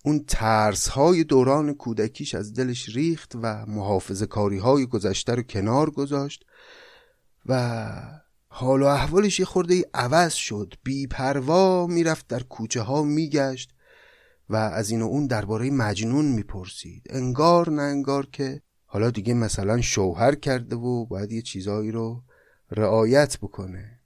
اون 0.05 0.23
ترس 0.27 0.87
های 0.87 1.23
دوران 1.23 1.73
کودکیش 1.73 2.35
از 2.35 2.53
دلش 2.53 2.89
ریخت 2.89 3.31
و 3.41 3.65
محافظ 3.65 4.23
کاری 4.23 4.57
های 4.57 4.85
گذشته 4.85 5.35
رو 5.35 5.43
کنار 5.43 5.91
گذاشت 5.91 6.45
و 7.45 7.91
حال 8.47 8.81
و 8.81 8.85
احوالش 8.85 9.39
یه 9.39 9.45
خورده 9.45 9.73
ای 9.73 9.85
عوض 9.93 10.33
شد. 10.33 10.73
بی 10.83 11.07
پروا 11.07 11.87
می‌رفت 11.87 12.27
در 12.27 12.43
کوچه 12.43 12.81
ها 12.81 13.03
میگشت 13.03 13.73
و 14.49 14.55
از 14.55 14.89
این 14.89 15.01
و 15.01 15.05
اون 15.05 15.27
درباره 15.27 15.69
مجنون 15.69 16.25
می‌پرسید. 16.25 17.03
انگار 17.09 17.69
نه 17.69 17.81
انگار 17.81 18.25
که 18.25 18.61
حالا 18.85 19.09
دیگه 19.09 19.33
مثلا 19.33 19.81
شوهر 19.81 20.35
کرده 20.35 20.75
و 20.75 21.05
باید 21.05 21.31
یه 21.31 21.41
چیزایی 21.41 21.91
رو 21.91 22.23
رعایت 22.71 23.37
بکنه. 23.37 23.99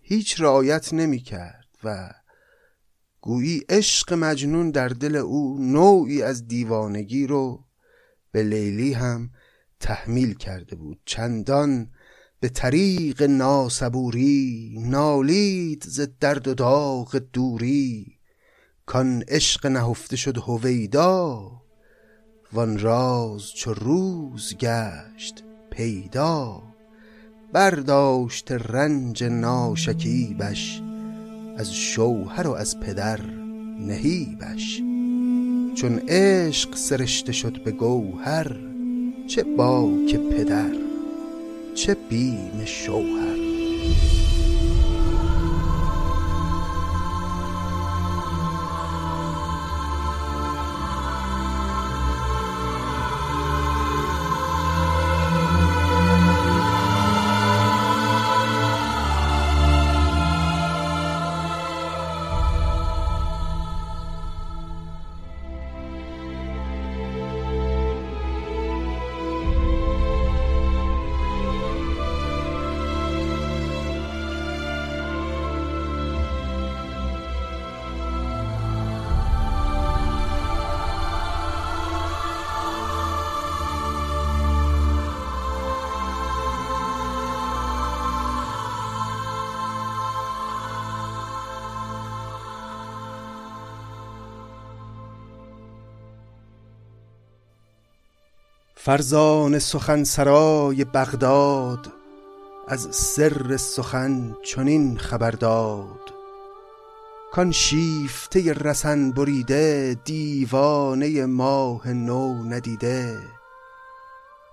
هیچ 0.00 0.40
رعایت 0.40 0.94
نمی‌کرد 0.94 1.68
و 1.84 2.10
گویی 3.26 3.62
عشق 3.68 4.12
مجنون 4.12 4.70
در 4.70 4.88
دل 4.88 5.16
او 5.16 5.58
نوعی 5.60 6.22
از 6.22 6.48
دیوانگی 6.48 7.26
رو 7.26 7.64
به 8.32 8.42
لیلی 8.42 8.92
هم 8.92 9.30
تحمیل 9.80 10.34
کرده 10.34 10.76
بود. 10.76 10.98
چندان 11.04 11.90
به 12.40 12.48
طریق 12.48 13.22
ناسبوری 13.22 14.76
نالید 14.80 15.84
ز 15.86 16.00
درد 16.20 16.48
و 16.48 16.54
داغ 16.54 17.22
دوری 17.32 18.18
کان 18.86 19.24
عشق 19.28 19.66
نهفته 19.66 20.16
شد 20.16 20.38
هویدا 20.38 21.52
وان 22.52 22.78
راز 22.78 23.52
چو 23.54 23.74
روز 23.74 24.54
گشت 24.56 25.44
پیدا. 25.70 26.62
برداشت 27.52 28.52
رنج 28.52 29.24
ناشکیبش 29.24 30.82
از 31.56 31.74
شوهر 31.74 32.46
و 32.46 32.52
از 32.52 32.80
پدر 32.80 33.20
نهیبش. 33.80 34.82
چون 35.74 36.00
عشق 36.08 36.76
سرشته 36.76 37.32
شد 37.32 37.62
به 37.64 37.70
گوهر 37.70 38.56
چه 39.26 39.42
باک 39.42 40.16
پدر 40.16 40.72
چه 41.74 41.96
بیم 42.10 42.62
شوهر. 42.64 43.36
فرزان 98.86 99.58
سخن 99.58 100.04
سرای 100.04 100.84
بغداد 100.84 101.92
از 102.68 102.88
سر 102.90 103.56
سخن 103.56 104.36
چنین 104.44 104.98
خبر 104.98 105.30
داد. 105.30 106.12
کان 107.32 107.52
شیفته 107.52 108.52
رسن 108.52 109.10
بریده 109.10 109.96
دیوانه 110.04 111.26
ماه 111.26 111.88
نو 111.88 112.44
ندیده. 112.44 113.18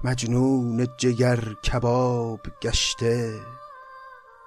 مجنون 0.03 0.87
جگر 0.97 1.39
کباب 1.53 2.39
گشته 2.61 3.39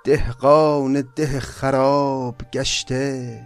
دهقان 0.05 1.09
ده 1.17 1.41
خراب 1.41 2.37
گشته. 2.53 3.43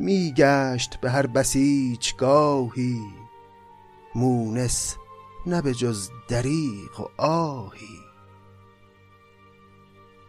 میگشت 0.00 1.00
به 1.00 1.10
هر 1.10 1.26
بسیچگاهی 1.26 3.00
مونس 4.14 4.96
نه 5.46 5.62
به 5.62 5.74
جز 5.74 6.10
دریغ 6.28 7.00
و 7.00 7.22
آهی. 7.22 8.00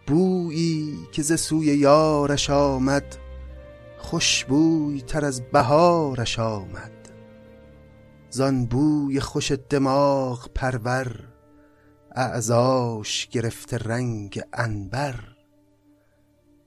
بویی 0.08 1.08
که 1.12 1.21
ز 1.21 1.39
سوی 1.39 1.65
یارش 1.65 2.49
آمد 2.49 3.17
خوشبوی 3.97 5.01
تر 5.01 5.25
از 5.25 5.41
بهارش 5.51 6.39
آمد. 6.39 6.91
زان 8.30 8.65
بوی 8.65 9.19
خوش 9.19 9.51
دماغ 9.51 10.49
پرور 10.56 11.28
اعضاش 12.12 13.28
گرفته 13.28 13.78
رنگ 13.78 14.41
انبر 14.54 15.36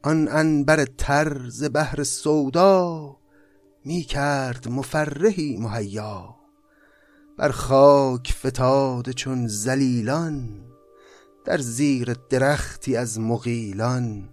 آن 0.02 0.28
انبر 0.28 0.84
تر 0.84 1.48
ز 1.48 1.64
بحر 1.72 2.02
سودا 2.02 3.16
می 3.84 4.02
کرد 4.02 4.68
مفرحی 4.68 5.56
مهیا. 5.56 6.37
بر 7.38 7.50
خاک 7.50 8.32
فتاده 8.32 9.12
چون 9.12 9.46
زلیلان 9.46 10.48
در 11.44 11.58
زیر 11.58 12.12
درختی 12.30 12.96
از 12.96 13.20
مغیلان. 13.20 14.28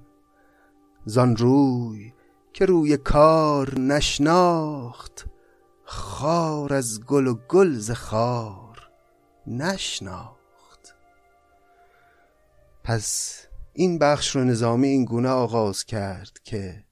زان 1.06 1.36
روی 1.38 2.14
که 2.54 2.66
روی 2.66 2.98
کار 2.98 3.80
نشناخت 3.80 5.26
خار 5.84 6.74
از 6.74 7.04
گل 7.06 7.28
و 7.28 7.34
گل 7.34 7.78
ز 7.78 7.92
خار 7.92 8.90
نشناخت. 9.48 10.96
پس 12.84 13.38
این 13.74 14.00
بخش 14.00 14.36
رو 14.36 14.44
نظامی 14.44 14.88
این 14.88 15.06
گونه 15.06 15.30
آغاز 15.30 15.84
کرد 15.84 16.40
که 16.44 16.84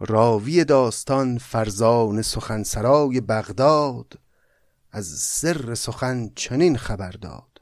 راوی 0.00 0.64
داستان 0.64 1.38
فرزان 1.38 2.22
سخنسرای 2.22 3.20
بغداد 3.20 4.18
از 4.94 5.06
سر 5.06 5.74
سخن 5.74 6.30
چنین 6.34 6.76
خبر 6.76 7.10
داد. 7.10 7.60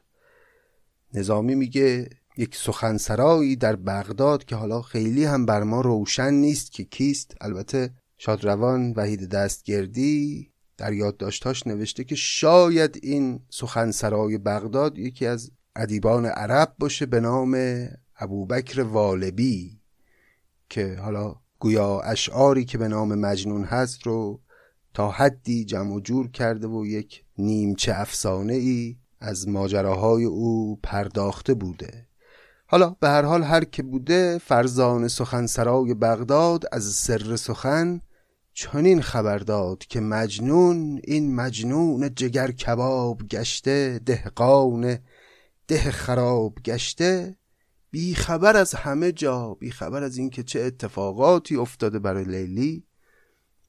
نظامی 1.13 1.55
میگه 1.55 2.09
یک 2.37 2.55
سخنسرایی 2.55 3.55
در 3.55 3.75
بغداد 3.75 4.45
که 4.45 4.55
حالا 4.55 4.81
خیلی 4.81 5.25
هم 5.25 5.45
بر 5.45 5.63
ما 5.63 5.81
روشن 5.81 6.33
نیست 6.33 6.71
که 6.71 6.83
کیست. 6.83 7.35
البته 7.41 7.93
شادروان 8.17 8.93
وحید 8.95 9.29
دستگردی 9.29 10.51
در 10.77 10.93
یادداشتاش 10.93 11.67
نوشته 11.67 12.03
که 12.03 12.15
شاید 12.15 12.99
این 13.03 13.39
سخنسرای 13.49 14.37
بغداد 14.37 14.97
یکی 14.97 15.25
از 15.25 15.51
ادیبان 15.75 16.25
عرب 16.25 16.75
باشه 16.79 17.05
به 17.05 17.19
نام 17.19 17.87
ابوبکر 18.15 18.81
والبی 18.81 19.81
که 20.69 20.95
حالا 20.95 21.35
گویا 21.59 21.99
اشعاری 21.99 22.65
که 22.65 22.77
به 22.77 22.87
نام 22.87 23.15
مجنون 23.15 23.63
هست 23.63 24.07
رو 24.07 24.41
تا 24.93 25.11
حدی 25.11 25.65
جمع 25.65 25.93
و 25.93 25.99
جور 25.99 26.31
کرده 26.31 26.67
و 26.67 26.85
یک 26.85 27.23
نیمچه 27.37 27.93
افسانه 27.95 28.53
ای 28.53 28.97
از 29.19 29.47
ماجراهای 29.47 30.23
او 30.23 30.79
پرداخته 30.83 31.53
بوده. 31.53 32.07
حالا 32.65 32.95
به 32.99 33.09
هر 33.09 33.21
حال 33.21 33.43
هر 33.43 33.63
که 33.63 33.83
بوده 33.83 34.37
فرزان 34.37 35.07
سخنسرای 35.07 35.93
بغداد 35.93 36.63
از 36.71 36.83
سر 36.83 37.35
سخن 37.35 38.01
چنین 38.53 39.01
خبر 39.01 39.37
داد 39.37 39.79
که 39.85 39.99
مجنون 39.99 41.01
این 41.03 41.35
مجنون 41.35 42.13
جگر 42.15 42.51
کباب 42.51 43.27
گشته 43.27 43.99
دهقان 44.05 44.97
ده 45.67 45.91
خراب 45.91 46.57
گشته. 46.65 47.37
بی 47.91 48.15
خبر 48.15 48.57
از 48.57 48.73
همه 48.73 49.11
جا 49.11 49.53
بی 49.53 49.71
خبر 49.71 50.03
از 50.03 50.17
اینکه 50.17 50.43
چه 50.43 50.59
اتفاقاتی 50.59 51.55
افتاده 51.55 51.99
برای 51.99 52.23
لیلی. 52.23 52.83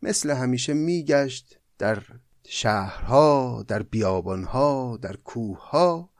مثل 0.05 0.31
همیشه 0.31 0.75
میگشت 0.75 1.59
در 1.79 2.03
شهرها 2.49 3.65
در 3.69 3.83
بیابانها 3.83 4.99
در 5.03 5.17
کوهها 5.17 6.11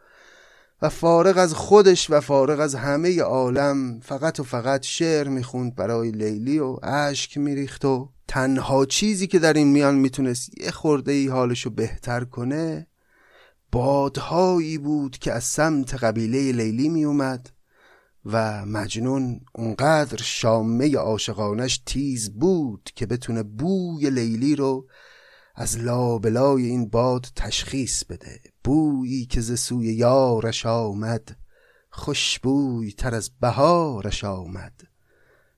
و 0.83 0.89
فارغ 0.89 1.39
از 1.39 1.55
خودش 1.55 2.11
و 2.11 2.21
فارغ 2.21 2.61
از 2.61 2.75
همه 2.75 3.21
عالم 3.21 4.01
فقط 4.01 4.41
و 4.41 4.43
فقط 4.43 4.83
شعر 4.83 5.29
می‌خوند 5.29 5.75
برای 5.75 6.11
لیلی 6.11 6.59
و 6.59 6.79
اشک 6.83 7.39
میریخت 7.39 7.85
و 7.85 8.13
تنها 8.29 8.87
چیزی 8.87 9.27
که 9.27 9.39
در 9.39 9.53
این 9.53 9.69
میان 9.69 9.95
می‌تونست 9.95 10.61
یه 10.61 10.71
خورده 10.71 11.13
ای 11.13 11.29
حالشو 11.29 11.71
بهتر 11.71 12.25
کنه 12.25 12.87
بادهایی 13.73 14.79
بود 14.79 15.19
که 15.19 15.33
از 15.33 15.45
سمت 15.45 15.95
قبیله 15.95 16.53
لیلی 16.53 16.89
میومد 16.89 17.51
و 18.27 18.65
مجنون 18.67 19.41
اونقدر 19.55 20.23
شامه 20.23 20.97
عاشقانش 20.97 21.83
تیز 21.87 22.31
بود 22.31 22.91
که 22.95 23.07
بتونه 23.07 23.43
بوی 23.43 24.11
لیلی 24.11 24.57
رو 24.57 24.87
از 25.55 25.79
لابلای 25.79 26.67
این 26.67 26.89
باد 26.89 27.27
تشخیص 27.37 28.05
بده. 28.05 28.41
بویی 28.65 29.27
که 29.27 29.41
ز 29.41 29.61
سوی 29.61 29.87
یارش 29.87 30.67
آمد 30.67 31.37
خوشبوی 31.91 32.93
تر 32.93 33.15
از 33.15 33.31
بهارش 33.41 34.25
آمد. 34.25 34.73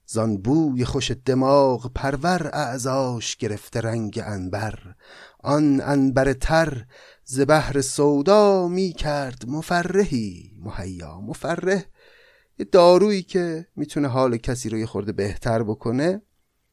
زان 0.07 0.37
بوی 0.37 0.85
خوش 0.85 1.11
دماغ 1.25 1.93
پرور 1.95 2.51
اعزاش 2.53 3.37
گرفته 3.37 3.81
رنگ 3.81 4.23
انبر 4.25 4.79
آن 5.41 5.81
انبر 5.81 6.33
تر 6.33 6.87
ز 7.25 7.41
بحر 7.49 7.81
سودا 7.81 8.69
می 8.69 8.93
کرد 8.93 9.45
مفرحی 9.49 10.53
مهیا 10.59 11.21
مفرح. 11.21 11.83
یه 12.59 12.67
دارویی 12.73 13.23
که 13.23 13.67
می‌تونه 13.77 14.09
حال 14.09 14.37
کسی 14.37 14.69
رو 14.69 14.79
یه 14.79 14.87
خورده 14.87 15.13
بهتر 15.13 15.63
بکنه 15.63 16.23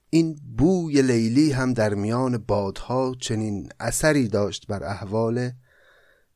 این 0.09 0.39
بوی 0.57 1.01
لیلی 1.01 1.51
هم 1.51 1.73
در 1.73 1.93
میان 1.93 2.37
بادها 2.37 3.15
چنین 3.19 3.69
اثری 3.79 4.27
داشت 4.27 4.67
بر 4.67 4.83
احوال 4.83 5.51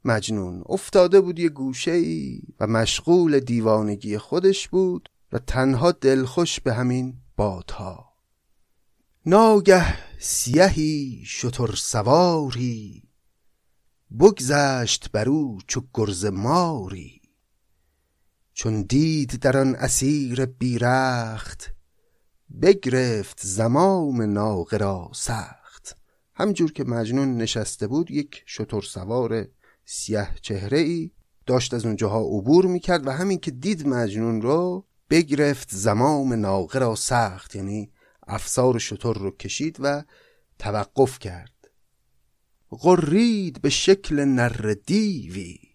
مجنون. 0.06 0.64
افتاده 0.70 1.22
بود 1.22 1.40
یه 1.40 1.50
گوشه 1.50 1.92
ای 1.92 2.42
و 2.60 2.68
مشغول 2.68 3.40
دیوانگی 3.40 4.18
خودش 4.18 4.68
بود 4.68 5.10
و 5.32 5.40
تنها 5.40 5.92
دلخوش 5.92 6.60
به 6.60 6.74
همین 6.74 7.14
بادها. 7.36 8.14
ناگه 9.26 9.86
سیهی 10.20 11.24
شتر 11.26 11.76
سواری 11.76 13.04
بگذشت 14.20 15.12
بر 15.12 15.30
او 15.30 15.60
چو 15.68 15.82
گرز 15.94 16.26
ماری. 16.26 17.17
چون 18.58 18.82
دید 18.82 19.40
در 19.40 19.58
آن 19.58 19.76
اسیر 19.76 20.46
بیرخت 20.46 21.74
بگرفت 22.62 23.40
زمام 23.44 24.22
ناقه 24.22 24.78
را 24.78 25.12
سخت. 25.14 25.98
همجور 26.34 26.72
که 26.72 26.84
مجنون 26.84 27.38
نشسته 27.38 27.88
بود 27.88 28.12
یک 28.12 28.44
شتر 28.48 28.82
سوار 28.82 29.48
سیه 29.86 30.28
چهره 30.42 30.78
ای 30.78 31.12
داشت 31.46 31.74
از 31.74 31.86
اونجاها 31.86 32.22
عبور 32.22 32.66
می‌کرد 32.66 33.08
و 33.08 33.12
همین 33.12 33.40
که 33.40 33.52
دید 33.52 33.88
مجنون 33.88 34.42
رو 34.42 34.86
بگرفت 35.10 35.70
زمام 35.72 36.34
ناقه 36.34 36.80
را 36.80 36.96
سخت 36.96 37.56
یعنی 37.56 37.92
افسار 38.28 38.80
شتر 38.80 39.14
رو 39.14 39.32
کشید 39.32 39.78
و 39.80 40.04
توقف 40.60 41.20
کرد. 41.20 41.72
غرید 42.72 43.62
به 43.62 43.70
شکل 43.70 44.26
نر 44.26 44.76
دیوی. 44.86 45.67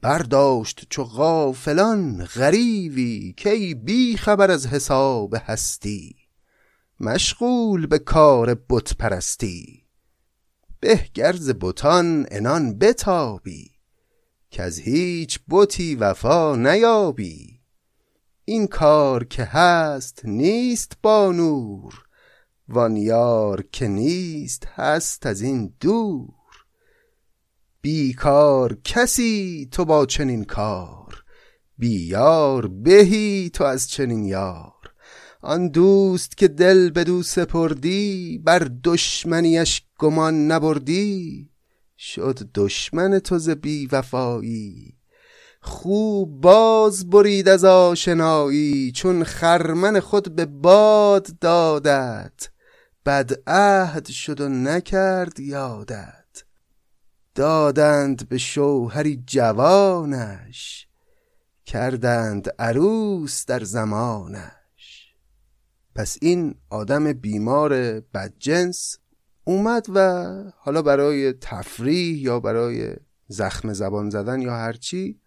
برداشت 0.00 0.86
چو 0.90 1.04
غافلان 1.04 2.24
غریوی 2.24 3.34
کی 3.36 3.74
بی 3.74 4.16
خبر 4.16 4.50
از 4.50 4.66
حساب 4.66 5.34
هستی. 5.44 6.16
مشغول 7.00 7.86
به 7.86 7.98
کار 7.98 8.54
بت 8.54 8.96
پرستی. 8.96 9.84
به 10.80 11.04
گرز 11.14 11.50
بتان 11.60 12.26
انان 12.30 12.78
بتابی 12.78 13.70
که 14.50 14.62
از 14.62 14.78
هیچ 14.78 15.40
بتی 15.48 15.94
وفا 15.94 16.56
نیابی. 16.56 17.60
این 18.44 18.66
کار 18.66 19.24
که 19.24 19.44
هست 19.44 20.20
نیست 20.24 20.92
با 21.02 21.32
نور 21.32 22.04
وان 22.68 22.96
یار 22.96 23.64
که 23.72 23.88
نیست 23.88 24.66
هست 24.66 25.26
از 25.26 25.42
این 25.42 25.74
دور. 25.80 26.37
بیکار 27.80 28.78
کسی 28.84 29.68
تو 29.72 29.84
با 29.84 30.06
چنین 30.06 30.44
کار 30.44 31.24
بیار 31.78 32.66
بهی 32.66 33.50
تو 33.50 33.64
از 33.64 33.90
چنین 33.90 34.24
یار. 34.24 34.72
آن 35.42 35.68
دوست 35.68 36.36
که 36.36 36.48
دل 36.48 36.90
بدو 36.90 37.22
سپردی 37.22 38.40
بر 38.44 38.70
دشمنیش 38.84 39.82
گمان 39.98 40.46
نبردی. 40.46 41.50
شد 41.98 42.38
دشمن 42.54 43.18
تو 43.18 43.38
ز 43.38 43.50
بی 43.50 43.86
وفایی 43.86 44.94
خوب 45.60 46.40
باز 46.40 47.10
برید 47.10 47.48
از 47.48 47.64
آشنایی. 47.64 48.92
چون 48.92 49.24
خرمن 49.24 50.00
خود 50.00 50.34
به 50.34 50.46
باد 50.46 51.28
دادت 51.40 52.48
بد 53.06 53.30
عهد 53.46 54.06
شد 54.06 54.40
و 54.40 54.48
نکرد 54.48 55.40
یادت. 55.40 56.17
دادند 57.38 58.28
به 58.28 58.38
شوهری 58.38 59.22
جوانش 59.26 60.88
کردند 61.66 62.48
عروس 62.58 63.46
در 63.46 63.64
زمانش. 63.64 65.14
پس 65.94 66.18
این 66.20 66.54
آدم 66.70 67.12
بیمار 67.12 68.00
بدجنس 68.00 68.98
اومد 69.44 69.86
و 69.94 70.24
حالا 70.56 70.82
برای 70.82 71.32
تفریح 71.32 72.22
یا 72.22 72.40
برای 72.40 72.96
زخم 73.28 73.72
زبان 73.72 74.10
زدن 74.10 74.40
یا 74.40 74.56
هرچی 74.56 75.20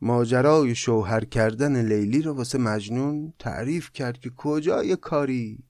ماجرای 0.00 0.74
شوهر 0.74 1.24
کردن 1.24 1.84
لیلی 1.86 2.22
رو 2.22 2.32
واسه 2.32 2.58
مجنون 2.58 3.32
تعریف 3.38 3.92
کرد 3.92 4.18
که 4.18 4.30
کجای 4.36 4.96
کاری؟ 4.96 5.64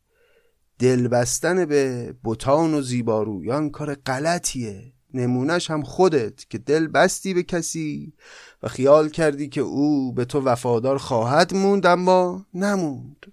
دل 0.78 1.08
بستن 1.08 1.64
به 1.64 2.12
بوتان 2.22 2.74
و 2.74 2.82
زیبارویان 2.82 3.70
کار 3.70 3.94
غلطیه. 3.94 4.93
نمونش 5.14 5.70
هم 5.70 5.82
خودت 5.82 6.50
که 6.50 6.58
دل 6.58 6.86
بستی 6.86 7.34
به 7.34 7.42
کسی 7.42 8.12
و 8.62 8.68
خیال 8.68 9.08
کردی 9.08 9.48
که 9.48 9.60
او 9.60 10.12
به 10.12 10.24
تو 10.24 10.40
وفادار 10.40 10.98
خواهد 10.98 11.54
موند 11.54 11.86
اما 11.86 12.46
نموند. 12.54 13.26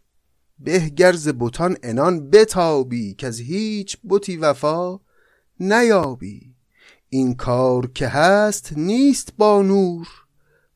بهگرز 0.59 1.29
بوتان 1.29 1.77
انان 1.83 2.29
بتابی 2.29 3.13
که 3.13 3.27
از 3.27 3.39
هیچ 3.39 3.97
بوتی 3.97 4.37
وفا 4.37 4.99
نیابی. 5.59 6.55
این 7.09 7.35
کار 7.35 7.87
که 7.87 8.07
هست 8.07 8.73
نیست 8.77 9.33
با 9.37 9.61
نور 9.61 10.07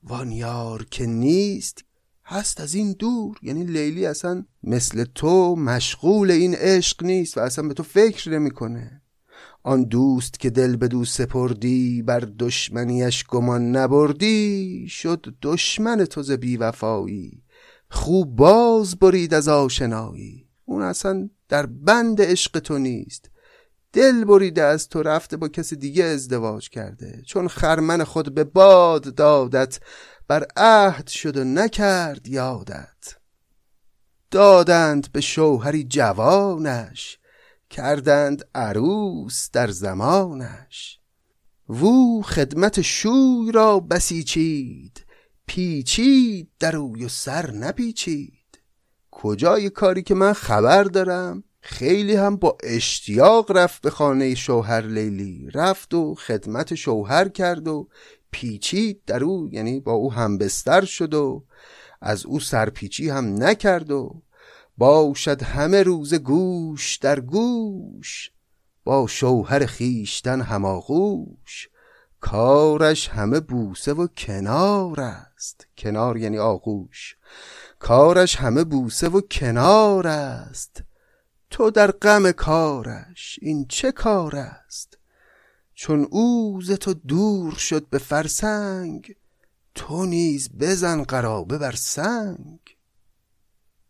وانیار 0.03 0.85
که 0.91 1.05
نیست 1.05 1.83
هست 2.25 2.61
از 2.61 2.73
این 2.73 2.91
دور. 2.91 3.37
یعنی 3.41 3.63
لیلی 3.63 4.05
اصلا 4.05 4.45
مثل 4.63 5.05
تو 5.15 5.55
مشغول 5.55 6.31
این 6.31 6.55
عشق 6.55 7.03
نیست 7.03 7.37
و 7.37 7.41
اصلا 7.41 7.67
به 7.67 7.73
تو 7.73 7.83
فکر 7.83 8.29
نمی‌کنه. 8.29 9.01
آن 9.65 9.83
دوست 9.83 10.39
که 10.39 10.49
دل 10.49 10.75
به 10.75 10.87
دو 10.87 11.05
سپردی 11.05 12.01
بر 12.01 12.19
دشمنیش 12.19 13.25
گمان 13.25 13.75
نبردی 13.75 14.87
شد 14.89 15.35
دشمن 15.41 16.05
تو 16.05 16.23
ز 16.23 16.31
بیوفایی. 16.31 17.43
خوب 17.89 18.35
باز 18.35 18.95
برید 18.95 19.33
از 19.33 19.47
آشنایی. 19.47 20.49
اون 20.65 20.81
اصلا 20.81 21.29
در 21.49 21.65
بند 21.65 22.21
عشق 22.21 22.59
تو 22.59 22.77
نیست. 22.77 23.29
دل 23.93 24.25
بریده 24.25 24.63
از 24.63 24.89
تو 24.89 25.03
رفته 25.03 25.37
با 25.37 25.47
کسی 25.47 25.75
دیگه 25.75 26.03
ازدواج 26.03 26.69
کرده. 26.69 27.21
چون 27.25 27.47
خرمن 27.47 28.03
خود 28.03 28.33
به 28.33 28.43
باد 28.43 29.15
دادت 29.15 29.79
بر 30.27 30.45
عهد 30.57 31.07
شد 31.07 31.37
و 31.37 31.43
نکرد 31.43 32.27
یادت. 32.27 33.17
دادند 34.31 35.11
به 35.11 35.21
شوهری 35.21 35.83
جوانش 35.83 37.19
کردند 37.75 38.45
عروس 38.55 39.49
در 39.51 39.67
زمانش. 39.67 40.99
وو 41.69 42.21
خدمت 42.21 42.81
شوی 42.81 43.51
را 43.53 43.79
بسیچید 43.79 45.05
پیچید 45.45 46.49
در 46.59 46.71
روی 46.71 47.05
و 47.05 47.09
سر 47.09 47.51
نپیچید. 47.51 48.59
کجای 49.11 49.69
کاری 49.69 50.03
که 50.03 50.15
من 50.15 50.33
خبر 50.33 50.83
دارم؟ 50.83 51.43
خیلی 51.61 52.15
هم 52.15 52.35
با 52.35 52.57
اشتیاق 52.63 53.51
رفت 53.51 53.81
به 53.81 53.89
خانه 53.89 54.35
شوهر 54.35 54.81
لیلی 54.81 55.49
رفت 55.53 55.93
و 55.93 56.15
خدمت 56.15 56.75
شوهر 56.75 57.29
کرد 57.29 57.67
و 57.67 57.89
پیچید 58.31 59.01
در 59.05 59.23
او 59.23 59.49
یعنی 59.51 59.79
با 59.79 59.91
او 59.91 60.13
هم 60.13 60.37
بستر 60.37 60.85
شد 60.85 61.13
و 61.13 61.45
از 62.01 62.25
او 62.25 62.39
سرپیچی 62.39 63.09
هم 63.09 63.43
نکرد 63.43 63.91
و 63.91 64.21
باشد 64.77 65.43
همه 65.43 65.83
روز 65.83 66.13
گوش 66.13 66.97
در 66.97 67.19
گوش 67.19 68.31
با 68.83 69.07
شوهر 69.07 69.65
خیشتن 69.65 70.41
هماغوش 70.41 71.69
کارش 72.25 73.09
همه 73.09 73.39
بوسه 73.39 73.93
و 73.93 74.07
کنار 74.07 75.01
است. 75.01 75.67
کنار 75.77 76.17
یعنی 76.17 76.37
آغوش. 76.37 77.17
کارش 77.79 78.35
همه 78.35 78.63
بوسه 78.63 79.09
و 79.09 79.21
کنار 79.21 80.07
است. 80.07 80.83
تو 81.49 81.71
در 81.71 81.91
غم 81.91 82.31
کارش 82.31 83.39
این 83.41 83.65
چه 83.69 83.91
کار 83.91 84.35
است؟ 84.35 84.97
چون 85.75 86.07
او 86.11 86.61
ز 86.61 86.71
تو 86.71 86.93
دور 86.93 87.53
شد 87.53 87.87
به 87.89 87.97
فرسنگ 87.97 89.15
تو 89.75 90.05
نیز 90.05 90.49
بزن 90.59 91.03
قرابه 91.03 91.57
بر 91.57 91.75
سنگ. 91.75 92.59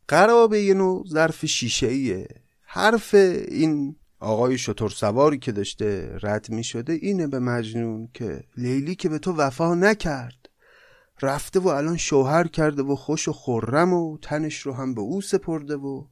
قرابه 0.08 0.62
یه 0.62 0.74
نوع 0.74 1.06
ظرف 1.08 1.46
شیشه 1.46 1.88
ایه 1.88 2.28
حرف 2.62 3.13
این 3.48 3.96
آقای 4.20 4.58
شطور 4.58 4.89
سواری 4.89 5.38
که 5.38 5.52
داشته 5.52 6.18
رد 6.22 6.50
می 6.50 6.63
شده 6.63 6.94
اینه 6.94 7.28
به 7.28 7.39
مجنون 7.39 8.10
که 8.13 8.44
لیلی 8.58 8.96
که 8.96 9.10
به 9.10 9.20
تو 9.20 9.34
وفا 9.34 9.76
نکرد. 9.76 10.50
رفته 11.22 11.60
و 11.60 11.68
الان 11.68 11.98
شوهر 11.98 12.48
کرده 12.48 12.84
و 12.84 12.96
خوش 12.96 13.28
و 13.28 13.34
خورم 13.34 13.94
و 13.94 14.18
تنش 14.18 14.60
رو 14.60 14.74
هم 14.74 14.94
به 14.94 15.02
او 15.02 15.22
سپرده 15.22 15.76
و 15.76 16.06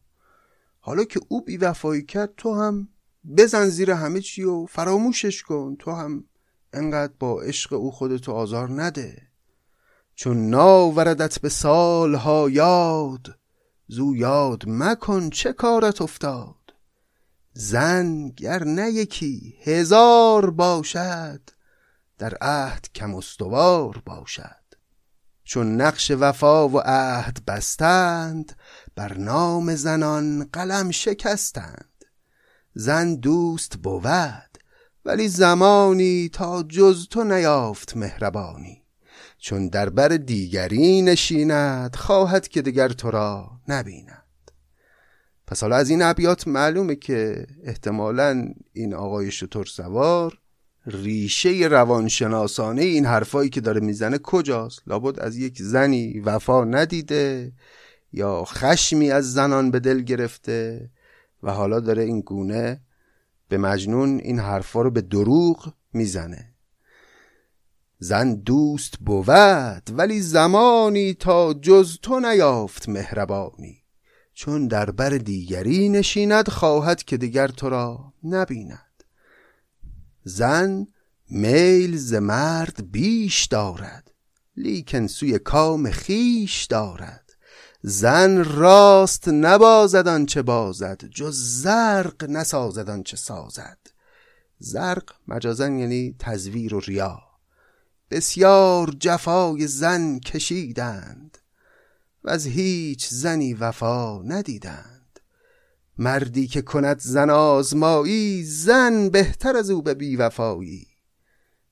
حالا 0.80 1.04
که 1.04 1.20
او 1.28 1.42
بیوفایی 1.42 2.04
کرد 2.04 2.34
تو 2.38 2.54
هم 2.54 2.88
بزن 3.38 3.70
زیر 3.70 3.92
همه 3.92 4.22
چی 4.22 4.44
و 4.44 4.66
فراموشش 4.66 5.44
کن. 5.44 5.76
تو 5.80 5.92
هم 5.92 6.24
انقدر 6.74 7.14
با 7.20 7.42
عشق 7.42 7.74
او 7.74 7.92
خودتو 7.92 8.32
آزار 8.32 8.82
نده. 8.82 9.22
چون 10.16 10.50
ناوردت 10.50 11.42
به 11.42 11.50
سالها 11.50 12.50
یاد 12.50 13.36
زو 13.88 14.16
یاد 14.16 14.64
مکن 14.68 15.30
چه 15.30 15.54
کارت 15.54 16.02
افتاد. 16.02 16.56
زن 17.54 18.30
گر 18.30 18.64
نه 18.64 18.92
یکی 18.92 19.56
هزار 19.64 20.50
باشد 20.50 21.42
در 22.18 22.34
عهد 22.42 22.88
کم 22.96 23.16
استوار 23.16 24.02
باشد. 24.06 24.64
چون 25.44 25.82
نقش 25.82 26.12
وفا 26.12 26.70
و 26.70 26.80
عهد 26.80 27.46
بستند 27.48 28.58
بر 28.96 29.18
نام 29.18 29.76
زنان 29.76 30.50
قلم 30.54 30.92
شکستند. 30.92 32.06
زن 32.76 33.16
دوست 33.16 33.78
بود 33.78 34.58
ولی 35.06 35.28
زمانی 35.28 36.30
تا 36.30 36.64
جز 36.64 37.08
تو 37.08 37.24
نیافت 37.24 37.98
مهربانی. 37.98 38.83
چون 39.44 39.68
در 39.68 39.90
بر 39.90 40.08
دیگری 40.08 41.02
نشیند 41.02 41.96
خواهد 41.96 42.48
که 42.48 42.62
دیگر 42.62 42.90
تو 42.90 43.12
را 43.12 43.52
نبیند. 43.68 44.52
پس 45.48 45.62
حالا 45.62 45.76
از 45.76 45.90
این 45.90 46.02
ابیات 46.02 46.48
معلومه 46.48 46.96
که 46.96 47.48
احتمالا 47.64 48.54
این 48.74 48.94
آقای 48.94 49.32
شطور 49.32 49.66
سوار 49.66 50.40
ریشه 50.86 51.50
روانشناسانه 51.50 52.82
این 52.82 53.06
حرفایی 53.06 53.50
که 53.50 53.62
داره 53.62 53.82
می‌زنه 53.82 54.18
کجاست؟ 54.18 54.82
لابد 54.88 55.20
از 55.20 55.38
یک 55.38 55.62
زنی 55.62 56.20
وفا 56.20 56.64
ندیده 56.64 57.52
یا 58.14 58.44
خشمی 58.46 59.12
از 59.12 59.34
زنان 59.34 59.72
به 59.72 59.80
دل 59.80 60.00
گرفته 60.02 60.90
و 61.44 61.52
حالا 61.52 61.80
داره 61.80 62.04
این 62.04 62.20
گونه 62.20 62.82
به 63.50 63.58
مجنون 63.58 64.20
این 64.20 64.40
حرفا 64.40 64.82
رو 64.82 64.92
به 64.92 65.02
دروغ 65.02 65.74
می‌زنه. 65.94 66.53
زن 68.00 68.36
دوست 68.36 68.94
بود 69.00 69.98
ولی 69.98 70.22
زمانی 70.22 71.14
تا 71.14 71.54
جز 71.54 71.98
تو 72.02 72.20
نیافت 72.20 72.90
مهربانی. 72.90 73.84
چون 74.34 74.68
در 74.68 74.92
بر 74.92 75.10
دیگری 75.10 75.90
نشیند 75.90 76.50
خواهد 76.50 77.04
که 77.04 77.18
دیگر 77.18 77.48
تو 77.48 77.70
را 77.70 78.14
نبیند. 78.24 79.04
زن 80.24 80.88
میل 81.30 81.98
ز 81.98 82.14
مرد 82.14 82.92
بیش 82.92 83.46
دارد 83.46 84.12
لیکن 84.58 85.08
سوی 85.08 85.40
کام 85.40 85.90
خیش 85.90 86.66
دارد. 86.66 87.24
زن 87.82 88.44
راست 88.44 89.28
نبازد 89.28 90.26
چه 90.26 90.42
بازد 90.42 91.06
جز 91.06 91.36
زرق 91.62 92.24
نسازد 92.30 93.04
چه 93.04 93.18
سازد. 93.18 93.78
زرق 94.60 95.12
مجازن 95.28 95.78
یعنی 95.78 96.16
تزویر 96.20 96.76
و 96.76 96.80
ریا. 96.80 97.33
بسیار 98.14 98.96
جفای 99.00 99.68
زن 99.68 100.20
کشیدند 100.20 101.38
و 102.24 102.30
از 102.30 102.48
هیچ 102.48 103.08
زنی 103.10 103.54
وفا 103.54 104.22
ندیدند. 104.22 105.20
مردی 105.98 106.48
که 106.48 106.62
کند 106.62 107.00
زن 107.00 107.30
آزمایی 107.30 108.44
زن 108.44 109.10
بهتر 109.10 109.58
از 109.58 109.70
او 109.70 109.82
به 109.82 109.94
بیوفایی. 109.94 110.88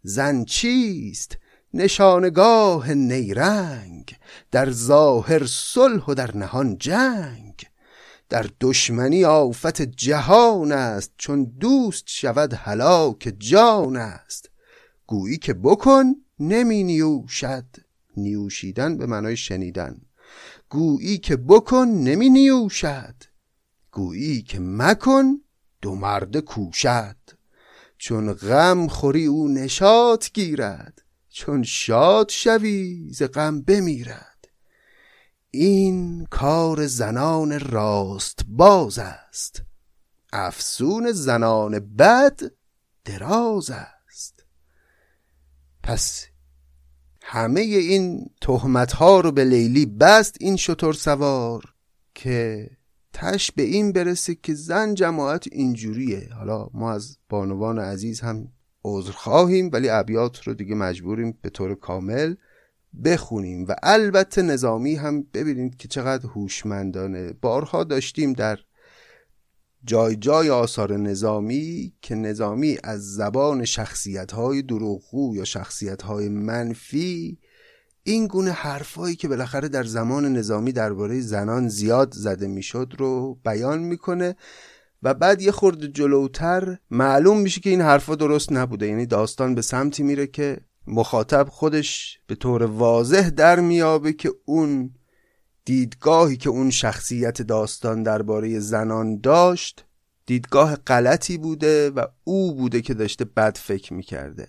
زن 0.03 0.45
چیست؟ 0.45 1.37
نشانگاه 1.73 2.93
نیرنگ 2.93 4.15
در 4.51 4.71
ظاهر 4.71 5.45
صلح 5.45 6.05
و 6.05 6.13
در 6.13 6.37
نهان 6.37 6.77
جنگ. 6.77 7.65
در 8.29 8.45
دشمنی 8.61 9.25
آفت 9.25 9.81
جهان 9.81 10.71
است 10.71 11.11
چون 11.17 11.43
دوست 11.43 12.03
شود 12.07 12.53
هلاک 12.53 13.33
جان 13.39 13.97
است. 13.97 14.51
گویی 15.07 15.37
که 15.37 15.53
بکن 15.53 16.15
نمی 16.41 16.83
نیوشد 16.83 17.65
نیوشیدن 18.17 18.97
به 18.97 19.05
معنای 19.05 19.37
شنیدن. 19.37 20.01
گویی 20.69 21.17
که 21.17 21.35
بکن 21.35 21.85
نمی 21.87 22.29
نیوشد 22.29 23.15
گویی 23.91 24.41
که 24.41 24.59
مکن 24.61 25.41
دو 25.81 25.95
مرد 25.95 26.37
کوشد. 26.37 27.15
چون 27.97 28.33
غم 28.33 28.87
خوری 28.87 29.25
او 29.25 29.47
نشات 29.47 30.31
گیرد. 30.33 31.01
چون 31.29 31.63
شاد 31.63 32.29
شوی 32.29 33.09
ز 33.13 33.23
غم 33.23 33.61
بمیرد. 33.61 34.47
این 35.51 36.25
کار 36.25 36.87
زنان 36.87 37.59
راست 37.59 38.39
باز 38.47 38.99
است. 38.99 39.61
افسون 40.33 41.11
زنان 41.11 41.79
بد 41.79 42.39
دراز 43.05 43.69
است. 43.69 44.45
پس 45.83 46.25
همه 47.33 47.61
این 47.61 48.29
تهمت 48.41 48.91
ها 48.91 49.19
رو 49.19 49.31
به 49.31 49.43
لیلی 49.43 49.85
بست 49.85 50.37
این 50.39 50.55
شطور 50.55 50.93
سوار 50.93 51.63
که 52.15 52.69
تش 53.13 53.51
به 53.51 53.63
این 53.63 53.91
برسه 53.91 54.35
که 54.35 54.53
زن 54.53 54.93
جماعت 54.93 55.47
اینجوریه. 55.51 56.29
حالا 56.37 56.67
ما 56.73 56.91
از 56.91 57.17
بانوان 57.29 57.79
عزیز 57.79 58.21
هم 58.21 58.47
عذر 58.83 59.11
خواهیم 59.11 59.69
ولی 59.73 59.89
ابیات 59.89 60.43
رو 60.43 60.53
دیگه 60.53 60.75
مجبوریم 60.75 61.37
به 61.41 61.49
طور 61.49 61.75
کامل 61.75 62.35
بخونیم. 63.03 63.65
و 63.67 63.75
البته 63.83 64.41
نظامی 64.41 64.95
هم 64.95 65.23
ببینید 65.33 65.75
که 65.77 65.87
چقدر 65.87 66.25
هوشمندانه. 66.25 67.33
بارها 67.41 67.83
داشتیم 67.83 68.33
در 68.33 68.59
جای 69.83 70.15
جای 70.15 70.49
آثار 70.49 70.97
نظامی 70.97 71.93
که 72.01 72.15
نظامی 72.15 72.77
از 72.83 73.13
زبان 73.13 73.65
شخصیت 73.65 74.31
های 74.31 74.61
دروغگو 74.61 75.35
یا 75.35 75.43
شخصیت 75.43 76.01
های 76.01 76.29
منفی 76.29 77.37
این 78.03 78.27
گونه 78.27 78.51
حرفایی 78.51 79.15
که 79.15 79.27
بالاخره 79.27 79.67
در 79.67 79.83
زمان 79.83 80.33
نظامی 80.37 80.71
درباره 80.71 81.21
زنان 81.21 81.67
زیاد 81.67 82.13
زده 82.13 82.47
می‌شد 82.47 82.93
رو 82.97 83.39
بیان 83.45 83.79
می‌کنه 83.79 84.35
و 85.03 85.13
بعد 85.13 85.41
یه 85.41 85.51
خورده 85.51 85.87
جلوتر 85.87 86.77
معلوم 86.91 87.39
میشه 87.39 87.61
که 87.61 87.69
این 87.69 87.81
حرفا 87.81 88.15
درست 88.15 88.51
نبوده. 88.51 88.87
یعنی 88.87 89.05
داستان 89.05 89.55
به 89.55 89.61
سمتی 89.61 90.03
میره 90.03 90.27
که 90.27 90.57
مخاطب 90.87 91.47
خودش 91.49 92.19
به 92.27 92.35
طور 92.35 92.63
واضح 92.63 93.29
در 93.29 93.59
میابه 93.59 94.13
که 94.13 94.31
اون 94.45 94.93
دیدگاهی 95.65 96.37
که 96.37 96.49
اون 96.49 96.69
شخصیت 96.69 97.41
داستان 97.41 98.03
درباره 98.03 98.59
زنان 98.59 99.19
داشت 99.19 99.85
دیدگاه 100.25 100.75
غلطی 100.75 101.37
بوده 101.37 101.89
و 101.89 102.05
او 102.23 102.55
بوده 102.55 102.81
که 102.81 102.93
داشته 102.93 103.25
بد 103.25 103.57
فکر 103.57 103.93
می‌کرده. 103.93 104.47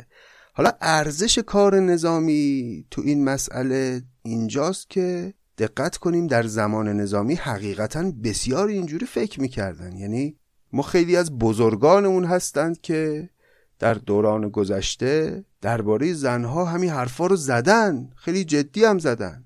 حالا 0.55 0.71
ارزش 0.81 1.39
کار 1.39 1.81
نظامی 1.81 2.85
تو 2.91 3.03
این 3.05 3.25
مسئله 3.25 4.03
اینجاست 4.23 4.91
که 4.91 5.35
دقت 5.59 5.97
کنیم 5.97 6.27
در 6.27 6.43
زمان 6.43 6.89
نظامی 6.89 7.35
حقیقتا 7.35 8.13
بسیار 8.25 8.69
اینجوری 8.69 9.07
فکر 9.07 9.41
می‌کردن. 9.41 9.97
یعنی 9.97 10.37
ما 10.73 10.83
خیلی 10.83 11.17
از 11.17 11.39
بزرگانمون 11.39 12.25
هستند 12.25 12.81
که 12.81 13.31
در 13.79 13.95
دوران 13.95 14.49
گذشته 14.49 15.45
درباره 15.61 16.13
زنها 16.13 16.65
همین 16.65 16.91
حرفا 16.91 17.27
رو 17.27 17.37
زدن. 17.37 18.11
خیلی 18.17 18.45
جدی 18.45 18.85
هم 18.85 18.99
زدن. 18.99 19.45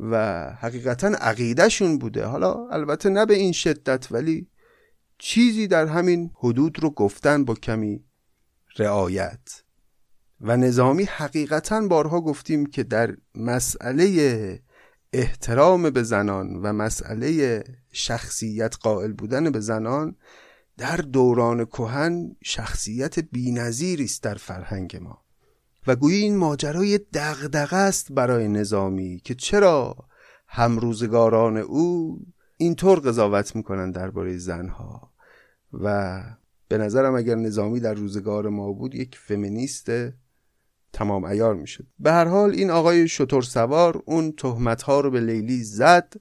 و 0.00 0.44
حقیقتا 0.60 1.08
عقیدهشون 1.08 1.98
بوده. 1.98 2.26
حالا 2.26 2.68
البته 2.68 3.08
نه 3.08 3.26
به 3.26 3.34
این 3.34 3.52
شدت 3.52 4.12
ولی 4.12 4.48
چیزی 5.18 5.66
در 5.66 5.86
همین 5.86 6.30
حدود 6.34 6.82
رو 6.82 6.90
گفتن 6.90 7.44
با 7.44 7.54
کمی 7.54 8.04
رعایت. 8.78 9.62
و 10.40 10.56
نظامی 10.56 11.04
حقیقتا 11.04 11.88
بارها 11.88 12.20
گفتیم 12.20 12.66
که 12.66 12.82
در 12.82 13.16
مسئله 13.34 14.60
احترام 15.12 15.90
به 15.90 16.02
زنان 16.02 16.56
و 16.56 16.72
مسئله 16.72 17.62
شخصیت 17.92 18.76
قائل 18.80 19.12
بودن 19.12 19.50
به 19.50 19.60
زنان 19.60 20.16
در 20.76 20.96
دوران 20.96 21.64
کهن 21.64 22.36
شخصیت 22.44 23.18
بینظیری 23.18 24.04
است 24.04 24.22
در 24.22 24.34
فرهنگ 24.34 24.96
ما. 24.96 25.23
و 25.86 25.96
گویی 25.96 26.22
این 26.22 26.36
ماجرای 26.36 27.00
دغدغه 27.12 27.76
است 27.76 28.12
برای 28.12 28.48
نظامی 28.48 29.20
که 29.24 29.34
چرا 29.34 29.96
همروزگاران 30.48 31.56
او 31.56 32.18
اینطور 32.56 32.98
قضاوت 32.98 33.56
می‌کنن 33.56 33.90
درباره 33.90 34.36
زنها 34.36 35.12
و 35.72 36.20
به 36.68 36.78
نظرم 36.78 37.14
اگر 37.14 37.34
نظامی 37.34 37.80
در 37.80 37.94
روزگار 37.94 38.48
ما 38.48 38.72
بود 38.72 38.94
یک 38.94 39.18
فمینیست 39.18 39.90
تمام 40.92 41.24
ایار 41.24 41.54
می‌شد. 41.54 41.86
به 41.98 42.12
هر 42.12 42.24
حال 42.24 42.50
این 42.50 42.70
آقای 42.70 43.08
شطور 43.08 43.42
سوار 43.42 44.02
اون 44.04 44.32
تهمت 44.32 44.82
ها 44.82 45.00
رو 45.00 45.10
به 45.10 45.20
لیلی 45.20 45.62
زد 45.62 46.14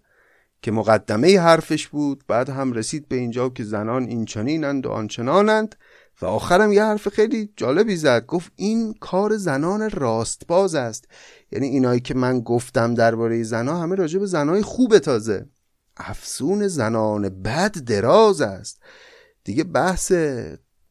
که 0.62 0.72
مقدمه 0.72 1.40
حرفش 1.40 1.88
بود 1.88 2.24
بعد 2.28 2.50
هم 2.50 2.74
رسید 2.74 3.08
به 3.08 3.16
اینجا 3.16 3.50
که 3.50 3.64
زنان 3.64 4.04
این 4.04 4.26
چنینند 4.26 4.86
و 4.86 4.90
آنچنانند 4.90 5.76
و 6.24 6.26
آخرم 6.26 6.72
یه 6.72 6.84
حرف 6.84 7.10
خیلی 7.10 7.54
جالبی 7.56 7.96
زد. 7.96 8.26
گفت 8.26 8.52
این 8.56 8.94
کار 8.94 9.38
زنان 9.38 9.90
راستباز 9.90 10.76
است. 10.76 11.08
یعنی 11.52 11.68
اینایی 11.68 12.00
که 12.00 12.14
من 12.14 12.40
گفتم 12.40 12.94
درباره 12.94 13.44
زنا 13.44 13.82
همه 13.82 13.96
راجع 13.96 14.20
به 14.20 14.26
زنای 14.26 14.62
خوب 14.62 15.00
تازه. 15.00 15.46
افسون 15.98 16.68
زنان 16.68 17.30
بد 17.30 17.72
دراز 17.72 18.42
است. 18.42 18.82
دیگه 19.44 19.64
بحث 19.64 20.14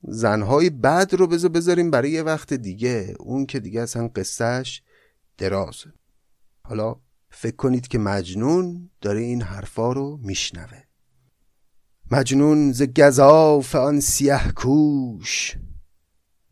زنهای 0.03 0.71
بد 0.71 1.15
رو 1.15 1.27
بذار 1.27 1.51
بذاریم 1.51 1.91
برای 1.91 2.11
یه 2.11 2.23
وقت 2.23 2.55
دیگه. 2.55 3.15
اون 3.21 3.47
که 3.47 3.61
دیگه 3.61 3.81
اصلا 3.81 4.09
قصهش 4.09 4.83
درازه. 5.39 5.93
حالا 6.65 6.97
فکر 7.31 7.57
کنید 7.57 7.89
که 7.89 7.99
مجنون 7.99 8.91
داره 9.01 9.21
این 9.21 9.43
حرفا 9.43 9.93
رو 9.93 10.19
میشنوه. 10.23 10.83
مجنون 12.13 12.73
ز 12.73 12.83
گذاف 12.83 13.75
آن 13.75 14.01
سیه 14.01 14.53
کوش 14.57 15.57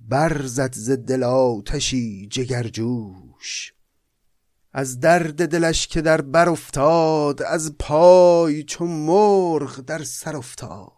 برزد 0.01 0.75
ز 0.75 0.91
دل 0.91 1.23
آتشی 1.23 2.29
جگرجوش 2.31 3.73
از 4.73 5.01
درد 5.01 5.49
دلش 5.49 5.87
که 5.87 6.01
در 6.01 6.21
بر 6.21 6.49
افتاد 6.49 7.43
از 7.43 7.75
پای 7.79 8.63
چون 8.63 8.89
مرغ 8.91 9.81
در 9.81 10.03
سر 10.03 10.37
افتاد. 10.37 10.93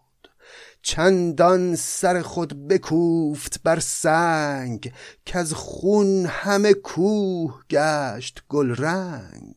چندان 0.82 1.76
سر 1.76 2.22
خود 2.22 2.68
بکوفت 2.68 3.62
بر 3.62 3.80
سنگ 3.80 4.92
که 5.26 5.38
از 5.38 5.52
خون 5.52 6.26
همه 6.26 6.74
کوه 6.74 7.62
گشت 7.70 8.42
گل 8.48 8.74
رنگ. 8.76 9.56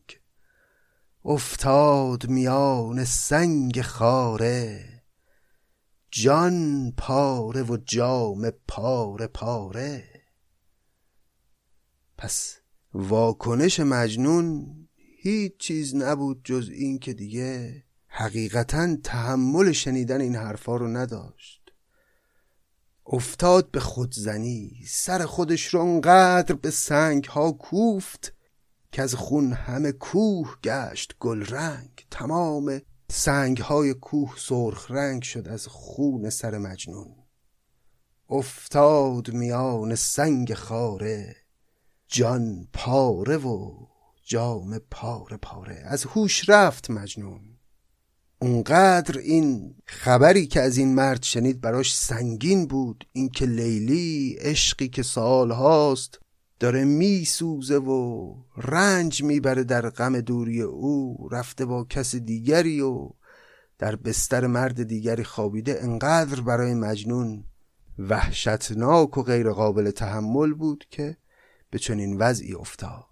افتاد 1.24 2.26
میان 2.26 3.04
سنگ 3.04 3.82
خاره 3.82 4.95
جان 6.22 6.92
پاره 6.96 7.62
و 7.62 7.76
جام 7.76 8.50
پاره 8.68 9.26
پاره. 9.26 10.22
پس 12.18 12.56
واکنش 12.94 13.80
مجنون 13.80 14.66
هیچ 15.22 15.56
چیز 15.58 15.94
نبود 15.94 16.40
جز 16.44 16.70
این 16.72 16.98
که 16.98 17.12
دیگه 17.12 17.84
حقیقتا 18.08 18.96
تحمل 19.04 19.72
شنیدن 19.72 20.20
این 20.20 20.36
حرفا 20.36 20.76
رو 20.76 20.88
نداشت. 20.88 21.62
افتاد 23.06 23.70
به 23.70 23.80
خودزنی 23.80 24.84
سر 24.86 25.26
خودش 25.26 25.66
رو 25.66 25.80
انقدر 25.80 26.54
به 26.54 26.70
سنگ 26.70 27.24
ها 27.24 27.52
کوفت 27.52 28.34
که 28.92 29.02
از 29.02 29.14
خون 29.14 29.52
همه 29.52 29.92
کوه 29.92 30.56
گشت 30.64 31.16
گل 31.20 31.46
رنگ 31.46 32.06
تمام 32.10 32.80
سنگ 33.10 33.58
های 33.58 33.94
کوه 33.94 34.34
سرخ 34.38 34.90
رنگ 34.90 35.22
شد 35.22 35.48
از 35.48 35.66
خون 35.66 36.30
سر 36.30 36.58
مجنون. 36.58 37.14
افتاد 38.30 39.32
میان 39.32 39.94
سنگ 39.94 40.54
خاره 40.54 41.36
جان 42.08 42.68
پاره 42.72 43.36
و 43.36 43.86
جام 44.24 44.78
پاره 44.90 45.36
پاره. 45.36 45.82
از 45.84 46.04
هوش 46.04 46.48
رفت 46.48 46.90
مجنون. 46.90 47.40
اونقدر 48.38 49.18
این 49.18 49.74
خبری 49.86 50.46
که 50.46 50.60
از 50.60 50.76
این 50.76 50.94
مرد 50.94 51.22
شنید 51.22 51.60
براش 51.60 51.96
سنگین 51.96 52.66
بود. 52.66 53.08
اینکه 53.12 53.46
لیلی 53.46 54.36
عشقی 54.40 54.88
که 54.88 55.02
سال 55.02 55.50
هاست 55.50 56.18
داره 56.60 56.84
میسوزه 56.84 57.76
و 57.76 58.34
رنج 58.56 59.22
می‌بره 59.22 59.64
در 59.64 59.90
غم 59.90 60.20
دوری 60.20 60.62
او 60.62 61.28
رفته 61.32 61.64
با 61.64 61.84
کس 61.84 62.16
دیگری 62.16 62.80
و 62.80 63.10
در 63.78 63.96
بستر 63.96 64.46
مرد 64.46 64.82
دیگری 64.82 65.24
خوابیده 65.24 65.78
انقدر 65.82 66.40
برای 66.40 66.74
مجنون 66.74 67.44
وحشتناک 67.98 69.18
و 69.18 69.22
غیر 69.22 69.50
قابل 69.50 69.90
تحمل 69.90 70.54
بود 70.54 70.84
که 70.90 71.16
به 71.70 71.78
چنین 71.78 72.16
وضعی 72.18 72.54
افتاد. 72.54 73.04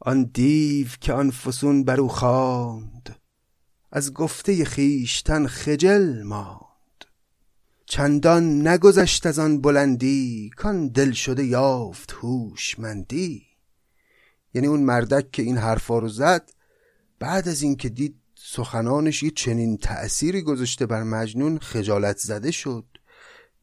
آن 0.00 0.24
دیو 0.24 0.88
که 1.00 1.12
آن 1.12 1.30
فسون 1.30 1.84
بر 1.84 2.00
او 2.00 2.08
خواند 2.08 3.16
از 3.92 4.12
گفته 4.12 4.64
خیشتن 4.64 5.46
خجل 5.46 6.22
ماند. 6.22 6.71
چندان 7.94 8.68
نگذشت 8.68 9.26
از 9.26 9.38
آن 9.38 9.60
بلندی 9.60 10.50
کان 10.56 10.88
دل 10.88 11.12
شده 11.12 11.44
یافت 11.44 12.12
هوشمندی. 12.12 13.46
یعنی 14.54 14.66
اون 14.66 14.82
مردک 14.82 15.30
که 15.30 15.42
این 15.42 15.56
حرفا 15.58 15.98
رو 15.98 16.08
زد 16.08 16.50
بعد 17.18 17.48
از 17.48 17.62
اینکه 17.62 17.88
دید 17.88 18.16
سخنانش 18.34 19.22
یه 19.22 19.30
چنین 19.30 19.76
تأثیری 19.76 20.42
گذاشته 20.42 20.86
بر 20.86 21.02
مجنون 21.02 21.58
خجالت 21.58 22.16
زده 22.16 22.50
شد. 22.50 22.84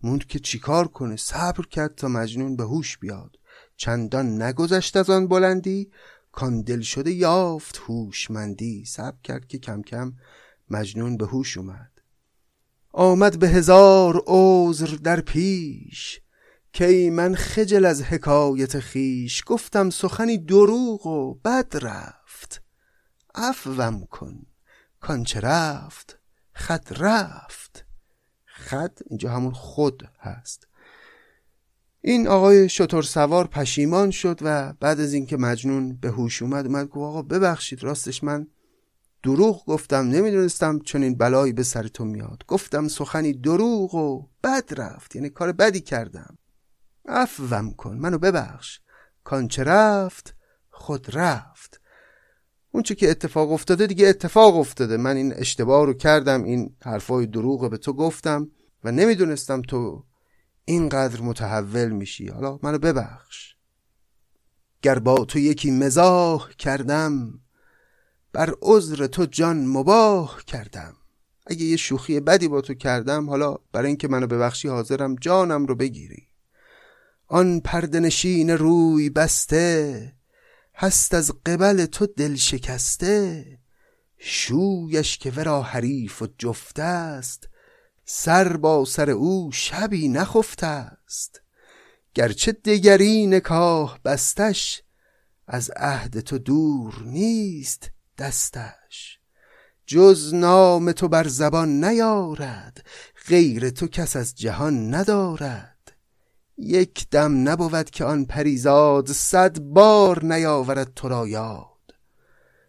موند 0.03 0.25
که 0.25 0.39
چیکار 0.39 0.87
کنه؟ 0.87 1.15
صبر 1.15 1.65
کرد 1.65 1.95
تا 1.95 2.07
مجنون 2.07 2.55
به 2.55 2.63
هوش 2.63 2.97
بیاد. 2.97 3.35
چندان 3.75 4.41
نگذشت 4.41 4.97
از 4.97 5.09
آن 5.09 5.27
بلندی 5.27 5.91
کان 6.31 6.61
دل 6.61 6.81
شده 6.81 7.11
یافت 7.11 7.81
هوشمندی. 7.87 8.85
صبر 8.85 9.17
کرد 9.23 9.47
که 9.47 9.57
کم 9.57 9.81
کم 9.81 10.13
مجنون 10.69 11.17
به 11.17 11.25
هوش 11.25 11.57
اومد. 11.57 11.88
آمد 12.91 13.39
به 13.39 13.49
هزار 13.49 14.23
عذر 14.27 14.95
در 15.03 15.21
پیش. 15.21 16.21
کی 16.73 17.09
من 17.09 17.35
خجل 17.35 17.85
از 17.85 18.03
حکایت 18.03 18.79
خیش 18.79 19.43
گفتم 19.45 19.89
سخنی 19.89 20.37
دروغ 20.37 21.05
و 21.05 21.33
بد 21.33 21.77
رفت. 21.81 22.61
عفوم 23.35 24.05
کن. 24.05 24.45
کانچه 24.99 25.39
رفت 25.39 26.19
خد 26.53 26.87
رفت. 26.97 27.85
خد 28.45 28.99
اینجا 29.09 29.29
همون 29.29 29.53
خود 29.53 30.03
هست. 30.19 30.67
این 32.01 32.27
آقای 32.27 32.69
شطور 32.69 33.03
سوار 33.03 33.47
پشیمان 33.47 34.11
شد 34.11 34.39
و 34.41 34.73
بعد 34.73 34.99
از 34.99 35.13
اینکه 35.13 35.37
مجنون 35.37 35.95
به 35.95 36.09
هوش 36.09 36.41
اومد 36.41 36.65
اومد 36.65 36.87
گفت 36.87 36.97
آقا 36.97 37.21
ببخشید 37.21 37.83
راستش 37.83 38.23
من 38.23 38.47
دروغ 39.23 39.65
گفتم 39.65 40.07
نمی‌دونستم 40.07 40.79
چون 40.79 41.03
این 41.03 41.15
بلایی 41.15 41.53
به 41.53 41.63
سر 41.63 41.87
تو 41.87 42.05
میاد. 42.05 42.43
گفتم 42.47 42.87
سخنی 42.87 43.33
دروغ 43.33 43.95
و 43.95 44.27
بد 44.43 44.73
رفت 44.77 45.15
یعنی 45.15 45.29
کار 45.29 45.51
بدی 45.51 45.81
کردم. 45.81 46.37
عفوم 47.05 47.73
کن 47.73 47.97
منو 47.97 48.17
ببخش. 48.17 48.79
کانچه 49.23 49.63
رفت 49.63 50.35
خود 50.69 51.07
رفت. 51.17 51.81
اون 52.71 52.83
چه 52.83 52.95
که 52.95 53.09
اتفاق 53.09 53.51
افتاده 53.51 53.87
دیگه 53.87 54.07
اتفاق 54.07 54.57
افتاده. 54.57 54.97
من 54.97 55.15
این 55.15 55.33
اشتباه 55.33 55.85
رو 55.85 55.93
کردم 55.93 56.43
این 56.43 56.75
حرفای 56.83 57.25
دروغ 57.25 57.69
به 57.69 57.77
تو 57.77 57.93
گفتم 57.93 58.51
و 58.83 58.91
نمی‌دونستم 58.91 59.61
تو 59.61 60.05
اینقدر 60.65 61.21
متحول 61.21 61.89
میشی. 61.89 62.27
حالا 62.27 62.59
منو 62.63 62.77
ببخش. 62.77 63.55
گر 64.81 64.99
با 64.99 65.25
تو 65.25 65.39
یکی 65.39 65.71
مزاح 65.71 66.49
کردم 66.49 67.39
بر 68.33 68.53
عذر 68.61 69.07
تو 69.07 69.25
جان 69.25 69.65
مباه 69.65 70.43
کردم. 70.47 70.95
اگه 71.47 71.63
یه 71.63 71.77
شوخی 71.77 72.19
بدی 72.19 72.47
با 72.47 72.61
تو 72.61 72.73
کردم 72.73 73.29
حالا 73.29 73.57
برای 73.71 73.87
اینکه 73.87 74.07
منو 74.07 74.27
ببخشی 74.27 74.67
حاضرم 74.67 75.15
جانم 75.15 75.65
رو 75.65 75.75
بگیری. 75.75 76.27
آن 77.27 77.59
پردنشین 77.59 78.49
روی 78.49 79.09
بسته 79.09 80.13
هست 80.75 81.13
از 81.13 81.31
قبل 81.45 81.85
تو 81.85 82.05
دل 82.05 82.35
شکسته. 82.35 83.45
شویش 84.17 85.17
که 85.17 85.31
ورا 85.31 85.61
حریف 85.61 86.21
و 86.21 86.27
جفته 86.37 86.83
است 86.83 87.49
سر 88.05 88.57
با 88.57 88.85
سر 88.85 89.09
او 89.09 89.51
شبی 89.51 90.07
نخفته 90.07 90.67
است. 90.67 91.41
گرچه 92.13 92.51
دگری 92.51 93.27
نکاه 93.27 93.99
بستش 94.05 94.83
از 95.47 95.71
عهد 95.75 96.19
تو 96.19 96.37
دور 96.37 97.03
نیست. 97.05 97.91
دستش. 98.19 99.19
جز 99.85 100.33
نام 100.33 100.91
تو 100.91 101.07
بر 101.07 101.27
زبان 101.27 101.83
نیارد 101.83 102.85
غیر 103.27 103.69
تو 103.69 103.87
کس 103.87 104.15
از 104.15 104.35
جهان 104.35 104.95
ندارد. 104.95 105.97
یک 106.57 107.09
دم 107.11 107.49
نبود 107.49 107.89
که 107.89 108.05
آن 108.05 108.25
پریزاد 108.25 109.11
صد 109.11 109.59
بار 109.59 110.25
نیاورد 110.25 110.93
تو 110.93 111.09
را 111.09 111.27
یاد. 111.27 111.95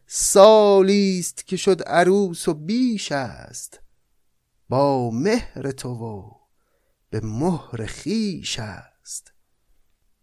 سالیست 0.06 1.46
که 1.46 1.56
شد 1.56 1.82
عروس 1.82 2.48
و 2.48 2.54
بیش 2.54 3.12
است. 3.12 3.80
با 4.68 5.10
مهر 5.10 5.70
تو 5.70 5.88
و 5.88 6.30
به 7.10 7.20
مهر 7.20 7.86
خیش 7.86 8.58
است. 8.58 9.32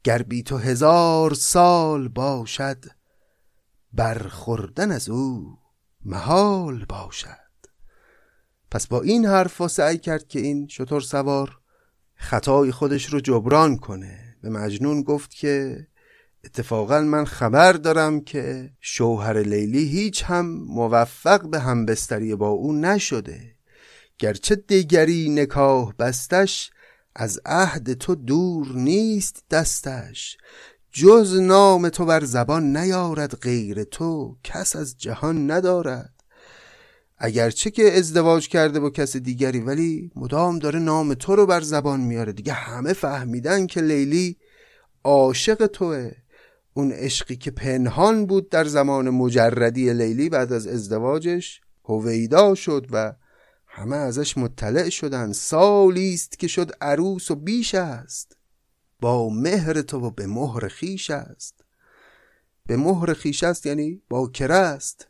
گر 0.03 0.21
بی 0.21 0.43
تو 0.43 0.57
هزار 0.57 1.34
سال 1.34 2.07
باشد 2.07 2.97
برخوردن 3.93 4.91
از 4.91 5.09
او 5.09 5.57
محال 6.05 6.85
باشد. 6.89 7.47
پس 8.71 8.88
با 8.88 9.01
این 9.01 9.25
حرف 9.25 9.67
سعی 9.67 9.97
کرد 9.97 10.27
که 10.27 10.39
این 10.39 10.67
شطور 10.67 11.01
سوار 11.01 11.59
خطای 12.15 12.71
خودش 12.71 13.05
رو 13.05 13.19
جبران 13.19 13.77
کنه. 13.77 14.38
به 14.41 14.49
مجنون 14.49 15.01
گفت 15.01 15.33
که 15.33 15.88
اتفاقا 16.43 17.01
من 17.01 17.25
خبر 17.25 17.73
دارم 17.73 18.21
که 18.21 18.71
شوهر 18.81 19.39
لیلی 19.39 19.88
هیچ 19.88 20.23
هم 20.23 20.45
موفق 20.67 21.49
به 21.49 21.59
همبستری 21.59 22.35
با 22.35 22.49
او 22.49 22.73
نشده. 22.73 23.55
گرچه 24.19 24.55
دیگری 24.55 25.29
نکاه 25.29 25.93
بستش 25.99 26.71
از 27.15 27.39
عهد 27.45 27.93
تو 27.93 28.15
دور 28.15 28.75
نیست 28.75 29.43
دستش. 29.51 30.38
جز 30.91 31.39
نام 31.39 31.89
تو 31.89 32.05
بر 32.05 32.23
زبان 32.23 32.77
نیارد 32.77 33.35
غیر 33.35 33.83
تو 33.83 34.38
کس 34.43 34.75
از 34.75 34.97
جهان 34.97 35.51
ندارد. 35.51 36.13
اگرچه 37.17 37.71
که 37.71 37.97
ازدواج 37.97 38.47
کرده 38.47 38.79
با 38.79 38.89
کس 38.89 39.17
دیگری 39.17 39.59
ولی 39.59 40.11
مدام 40.15 40.59
داره 40.59 40.79
نام 40.79 41.13
تو 41.13 41.35
رو 41.35 41.45
بر 41.45 41.61
زبان 41.61 41.99
میاره. 41.99 42.33
دیگه 42.33 42.53
همه 42.53 42.93
فهمیدن 42.93 43.67
که 43.67 43.81
لیلی 43.81 44.38
عاشق 45.03 45.65
توه. 45.65 46.11
اون 46.73 46.91
عشقی 46.91 47.35
که 47.35 47.51
پنهان 47.51 48.25
بود 48.25 48.49
در 48.49 48.65
زمان 48.65 49.09
مجردی 49.09 49.93
لیلی 49.93 50.29
بعد 50.29 50.53
از 50.53 50.67
ازدواجش 50.67 51.61
هویدا 51.85 52.55
شد 52.55 52.88
و 52.91 53.13
همه 53.67 53.95
ازش 53.95 54.38
مطلع 54.38 54.89
شدن. 54.89 55.31
سالی 55.31 56.13
است 56.13 56.39
که 56.39 56.47
شد 56.47 56.71
عروس 56.81 57.31
و 57.31 57.35
بیش 57.35 57.75
است. 57.75 58.36
با 59.00 59.30
مهر 59.30 59.82
تو 59.82 60.00
و 60.00 60.12
به 60.12 60.28
مهر 60.28 60.68
خیش 60.68 61.10
است. 61.10 61.64
به 62.66 62.78
مهر 62.78 63.14
خیش 63.14 63.43
است 63.43 63.66
یعنی 63.66 64.02
با 64.10 64.32
است 64.39 65.08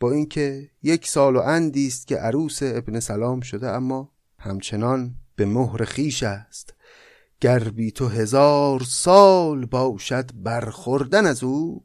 با 0.00 0.12
اینکه 0.12 0.70
یک 0.82 1.08
سال 1.08 1.36
و 1.36 1.40
اندی 1.40 1.86
است 1.86 2.06
که 2.06 2.16
عروس 2.16 2.58
ابن 2.62 3.00
سلام 3.00 3.40
شده 3.40 3.68
اما 3.68 4.12
همچنان 4.38 5.14
به 5.36 5.46
مهر 5.46 5.84
خیش 5.84 6.22
است. 6.22 6.74
گر 7.40 7.58
بی 7.58 7.90
تو 7.90 8.08
هزار 8.08 8.82
سال 8.82 9.66
باشد 9.66 10.30
برخوردن 10.34 11.26
از 11.26 11.44
او 11.44 11.84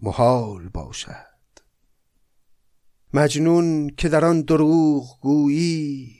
محال 0.00 0.68
باشد. 0.68 1.28
مجنون 3.14 3.90
که 3.90 4.08
در 4.08 4.24
آن 4.24 4.40
دروغ 4.40 5.20
گویی 5.20 6.18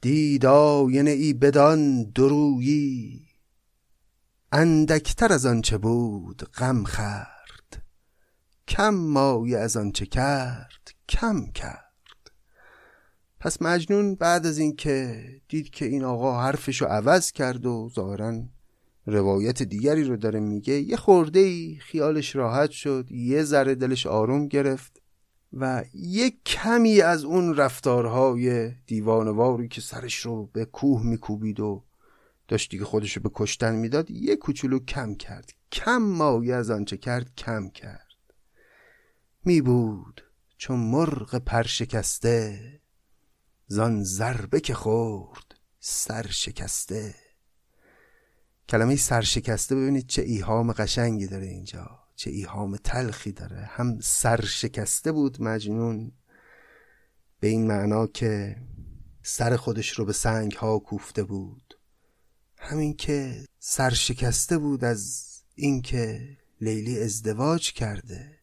دید 0.00 0.46
آینه 0.46 1.10
ای 1.10 1.32
بدان 1.32 2.02
درویی. 2.02 3.25
اندکتر 4.52 5.32
از 5.32 5.46
آنچه 5.46 5.78
بود 5.78 6.42
غم 6.42 6.84
خرد 6.84 7.82
کم 8.68 8.94
مایه 8.94 9.58
از 9.58 9.76
آنچه 9.76 10.06
کرد 10.06 10.94
کم 11.08 11.46
کرد. 11.46 11.86
پس 13.40 13.62
مجنون 13.62 14.14
بعد 14.14 14.46
از 14.46 14.58
اینکه 14.58 15.24
دید 15.48 15.70
که 15.70 15.84
این 15.84 16.04
آقا 16.04 16.42
حرفشو 16.42 16.86
عوض 16.86 17.32
کرد 17.32 17.66
و 17.66 17.90
ظاهرا 17.94 18.42
روایت 19.06 19.62
دیگری 19.62 20.04
رو 20.04 20.16
داره 20.16 20.40
میگه 20.40 20.74
یه 20.74 20.96
خورده 20.96 21.38
ای 21.38 21.78
خیالش 21.80 22.36
راحت 22.36 22.70
شد 22.70 23.12
یه 23.12 23.42
ذره 23.42 23.74
دلش 23.74 24.06
آروم 24.06 24.48
گرفت 24.48 25.02
و 25.52 25.84
یه 25.94 26.32
کمی 26.46 27.00
از 27.00 27.24
اون 27.24 27.56
رفتارهای 27.56 28.72
دیوانواری 28.86 29.68
که 29.68 29.80
سرش 29.80 30.16
رو 30.16 30.46
به 30.52 30.64
کوه 30.64 31.02
میکوبید 31.06 31.60
و 31.60 31.84
داشت 32.48 32.70
دیگه 32.70 32.84
خودش 32.84 33.16
رو 33.16 33.22
به 33.22 33.30
کشتن 33.34 33.74
می‌داد 33.74 34.10
یه 34.10 34.36
کوچولو 34.36 34.78
کم 34.78 35.14
کرد. 35.14 35.52
کم 35.72 35.98
مایه 35.98 36.54
از 36.54 36.70
آنچه 36.70 36.96
کرد 36.96 37.34
کم 37.34 37.68
کرد. 37.68 38.06
می 39.44 39.60
بود 39.60 40.22
چون 40.56 40.78
مرغ 40.78 41.34
پرشکسته 41.38 42.60
زان 43.66 44.04
ضربه 44.04 44.60
که 44.60 44.74
خورد 44.74 45.54
سر 45.80 46.26
شکسته 46.26 47.14
کلمه 48.68 48.96
سرشکسته 48.96 49.74
ببینید 49.74 50.06
چه 50.06 50.22
ایهام 50.22 50.72
قشنگی 50.72 51.26
داره 51.26 51.46
اینجا 51.46 51.98
چه 52.16 52.30
ایهام 52.30 52.76
تلخی 52.76 53.32
داره. 53.32 53.56
هم 53.56 54.00
سرشکسته 54.00 55.12
بود 55.12 55.42
مجنون 55.42 56.12
به 57.40 57.48
این 57.48 57.66
معنا 57.66 58.06
که 58.06 58.56
سر 59.22 59.56
خودش 59.56 59.90
رو 59.90 60.04
به 60.04 60.12
سنگ 60.12 60.52
ها 60.52 60.78
کوفته 60.78 61.22
بود. 61.22 61.75
همین 62.66 62.96
که 62.96 63.44
سرشکسته 63.58 64.58
بود 64.58 64.84
از 64.84 65.26
اینکه 65.54 66.36
لیلی 66.60 67.00
ازدواج 67.00 67.72
کرده. 67.72 68.38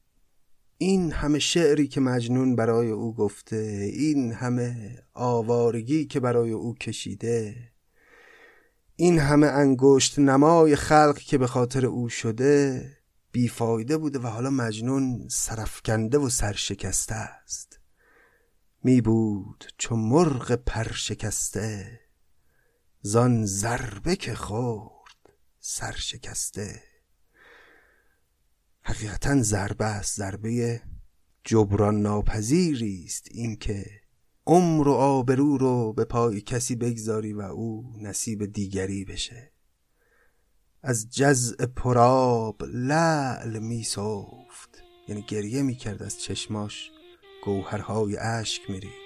این 0.78 1.12
همه 1.12 1.40
شعری 1.40 1.88
که 1.88 2.02
مجنون 2.02 2.56
برای 2.56 2.90
او 2.90 3.16
گفته 3.16 3.56
این 3.94 4.34
همه 4.34 4.98
آوارگی 5.14 6.06
که 6.06 6.20
برای 6.20 6.52
او 6.52 6.76
کشیده 6.76 7.56
این 8.96 9.20
همه 9.20 9.48
انگشت 9.48 10.20
نمای 10.20 10.76
خلق 10.76 11.18
که 11.18 11.38
به 11.38 11.48
خاطر 11.48 11.86
او 11.86 12.10
شده 12.10 12.90
بیفایده 13.32 13.98
بوده 13.98 14.20
و 14.20 14.28
حالا 14.28 14.50
مجنون 14.50 15.28
سرفکنده 15.32 16.18
و 16.18 16.30
سرشکسته 16.30 17.16
است. 17.16 17.80
می 18.84 19.02
بود 19.02 19.66
چون 19.78 20.00
مرغ 20.00 20.52
پرشکسته. 20.52 22.03
زان 23.06 23.46
ضربه 23.46 24.16
که 24.16 24.36
خورد 24.36 25.30
سرشکسته 25.60 26.82
حقیقتا 28.82 29.42
ضربه 29.42 29.86
است 29.86 30.18
ضربه 30.18 30.82
جبران 31.44 32.02
ناپذیری 32.02 33.04
است 33.06 33.28
اینکه 33.32 33.86
عمر 34.48 34.88
و 34.88 34.92
آبرو 34.92 35.58
رو 35.58 35.94
به 35.94 36.06
پای 36.06 36.42
کسی 36.42 36.76
بگذاری 36.76 37.34
و 37.34 37.42
او 37.42 37.94
نصیب 38.02 38.46
دیگری 38.46 39.06
بشه. 39.06 39.52
از 40.84 41.10
جزء 41.10 41.66
پراب 41.66 42.64
لعل 42.64 43.60
می 43.60 43.84
صفت 43.84 44.84
یعنی 45.08 45.22
گریه 45.22 45.62
می 45.62 45.76
کرد 45.76 46.04
از 46.04 46.22
چشماش 46.22 46.92
گوهرهای 47.46 48.18
اشک 48.18 48.70
می 48.70 48.80
ریخت 48.80 49.03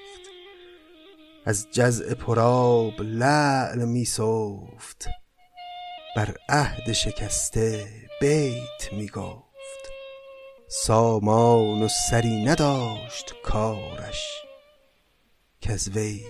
از 1.48 1.68
جزء 1.72 2.14
پراب 2.14 3.02
لعل 3.02 3.86
می 3.86 4.06
صفت 4.06 5.08
بر 6.16 6.36
عهد 6.50 6.91
شکسته 6.91 7.88
بیت 8.22 8.93
می 8.93 9.08
گفت. 9.08 9.91
سامان 10.68 11.84
و 11.84 11.88
سری 11.88 12.45
نداشت 12.45 13.34
کارش. 13.43 14.43
که 15.62 15.78
وی 15.95 16.22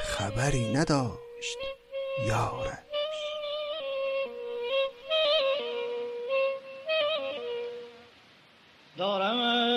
خبری 0.00 0.72
نداشت 0.72 1.58
یارش. 2.26 2.78
دارم 8.96 9.69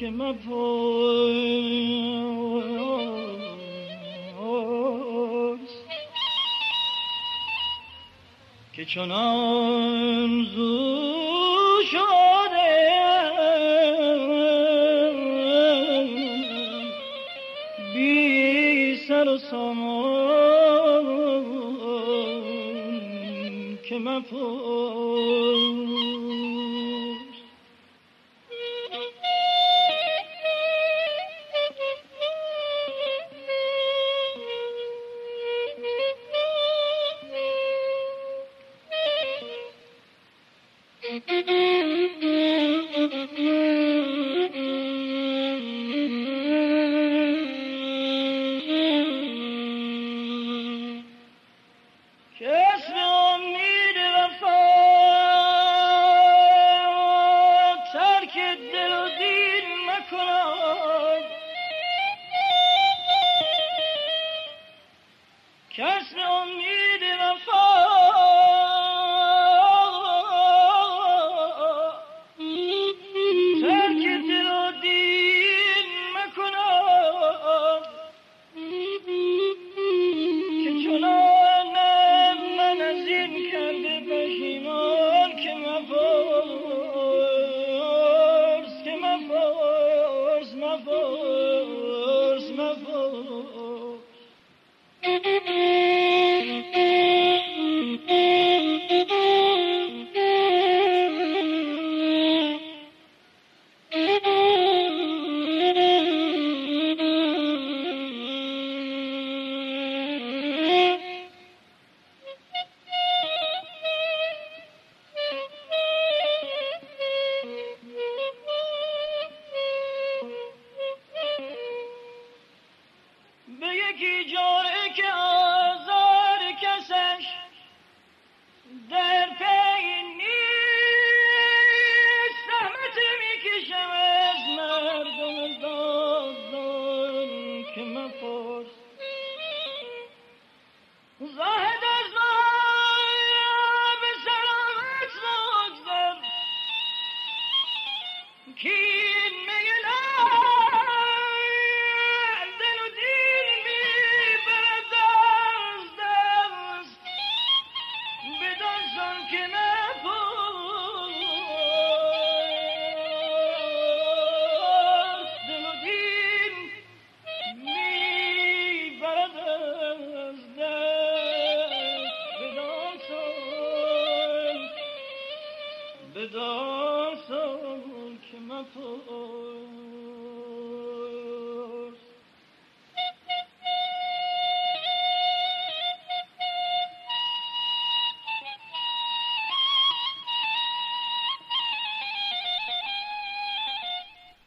که 0.00 0.06
چنان 8.84 10.44
زو 10.44 10.99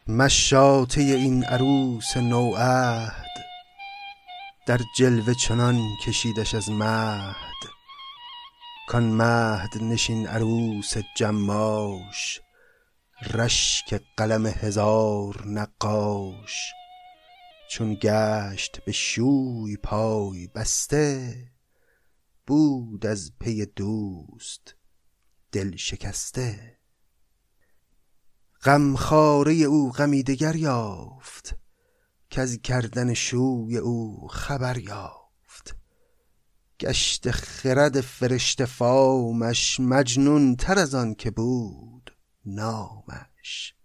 مشاطه 0.07 1.01
این 1.01 1.43
عروس 1.43 2.17
نوعهد 2.17 3.33
در 4.67 4.79
جلوه 4.97 5.33
چنان 5.33 5.81
کشیدش 6.05 6.55
از 6.55 6.69
مهد. 6.69 7.35
کان 8.87 9.03
مهد 9.03 9.83
نشین 9.83 10.27
عروس 10.27 10.93
جماش 11.15 12.41
رشک 13.33 14.01
قلم 14.17 14.45
هزار 14.45 15.43
نقاش. 15.47 16.73
چون 17.69 17.97
گشت 18.01 18.81
به 18.85 18.91
شوی 18.91 19.77
پای 19.83 20.47
بسته 20.47 21.35
بود 22.47 23.05
از 23.05 23.31
پی 23.39 23.65
دوست 23.65 24.75
دل 25.51 25.75
شکسته. 25.75 26.77
غمخواره 28.65 29.53
او 29.53 29.91
غمی 29.91 30.23
دگر 30.23 30.55
یافت 30.55 31.55
کز 32.29 32.61
کردن 32.61 33.13
شوی 33.13 33.77
او 33.77 34.27
خبر 34.27 34.77
یافت. 34.77 35.75
گشت 36.79 37.31
خرد 37.31 38.01
فرشته 38.01 38.65
فامش 38.65 39.79
مجنون 39.79 40.55
تر 40.55 40.79
از 40.79 40.95
آن 40.95 41.15
که 41.15 41.31
بود 41.31 42.17
نامش. 42.45 43.75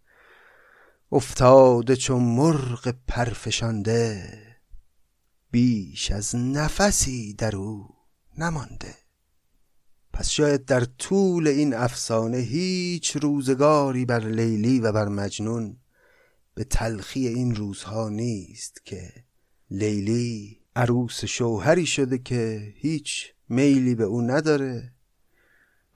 افتاده 1.13 1.97
چو 1.97 2.19
مرغ 2.19 2.95
پرفشانده 3.07 4.29
بیش 5.51 6.11
از 6.11 6.37
نفسی 6.37 7.35
در 7.35 7.57
او 7.57 7.89
نمانده. 8.39 9.08
پس 10.13 10.29
شاید 10.29 10.65
در 10.65 10.85
طول 10.85 11.49
این 11.49 11.75
افسانه 11.75 12.37
هیچ 12.37 13.17
روزگاری 13.17 14.05
بر 14.05 14.21
لیلی 14.21 14.81
و 14.81 14.93
بر 14.93 15.09
مجنون 15.09 15.77
به 16.55 16.65
تلخی 16.65 17.29
این 17.29 17.55
روزها 17.55 18.09
نیست 18.09 18.85
که 18.85 19.13
لیلی 19.71 20.61
عروس 20.77 21.25
شوهری 21.25 21.87
شده 21.87 22.19
که 22.19 22.73
هیچ 22.77 23.33
میلی 23.49 23.95
به 23.95 24.05
او 24.05 24.23
نداره 24.23 24.93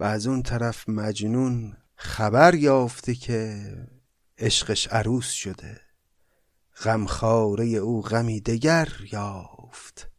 و 0.01 0.05
از 0.05 0.27
اون 0.27 0.43
طرف 0.43 0.89
مجنون 0.89 1.77
خبر 1.95 2.55
یافته 2.55 3.15
که 3.15 3.67
عشقش 4.39 4.89
عروس 4.89 5.31
شده. 5.31 5.81
غمخواره 6.85 7.67
او 7.67 8.03
غمی 8.03 8.41
دگر 8.41 8.89
یافت. 9.13 10.12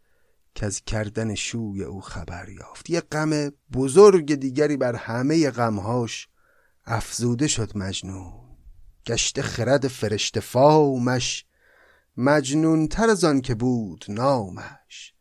که 0.56 0.66
از 0.66 0.82
کردن 0.82 1.36
شوی 1.36 1.84
او 1.84 2.02
خبر 2.02 2.50
یافت. 2.50 2.90
یه 2.90 3.02
غم 3.02 3.50
بزرگ 3.74 4.36
دیگری 4.36 4.78
بر 4.78 4.96
همه 4.96 5.50
غمهاش 5.50 6.28
افزوده 6.86 7.48
شد 7.48 7.78
مجنون. 7.78 8.34
گشته 9.06 9.42
خرد 9.42 9.88
فرشته 9.88 10.40
فامش 10.40 11.46
مجنون 12.18 12.88
تر 12.88 13.10
از 13.10 13.24
آن 13.24 13.42
که 13.42 13.56
بود 13.56 14.06
نامش. 14.10 15.14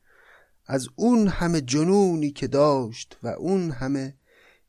از 0.66 0.88
اون 0.96 1.28
همه 1.28 1.60
جنونی 1.60 2.30
که 2.30 2.46
داشت 2.46 3.18
و 3.22 3.28
اون 3.28 3.70
همه 3.70 4.14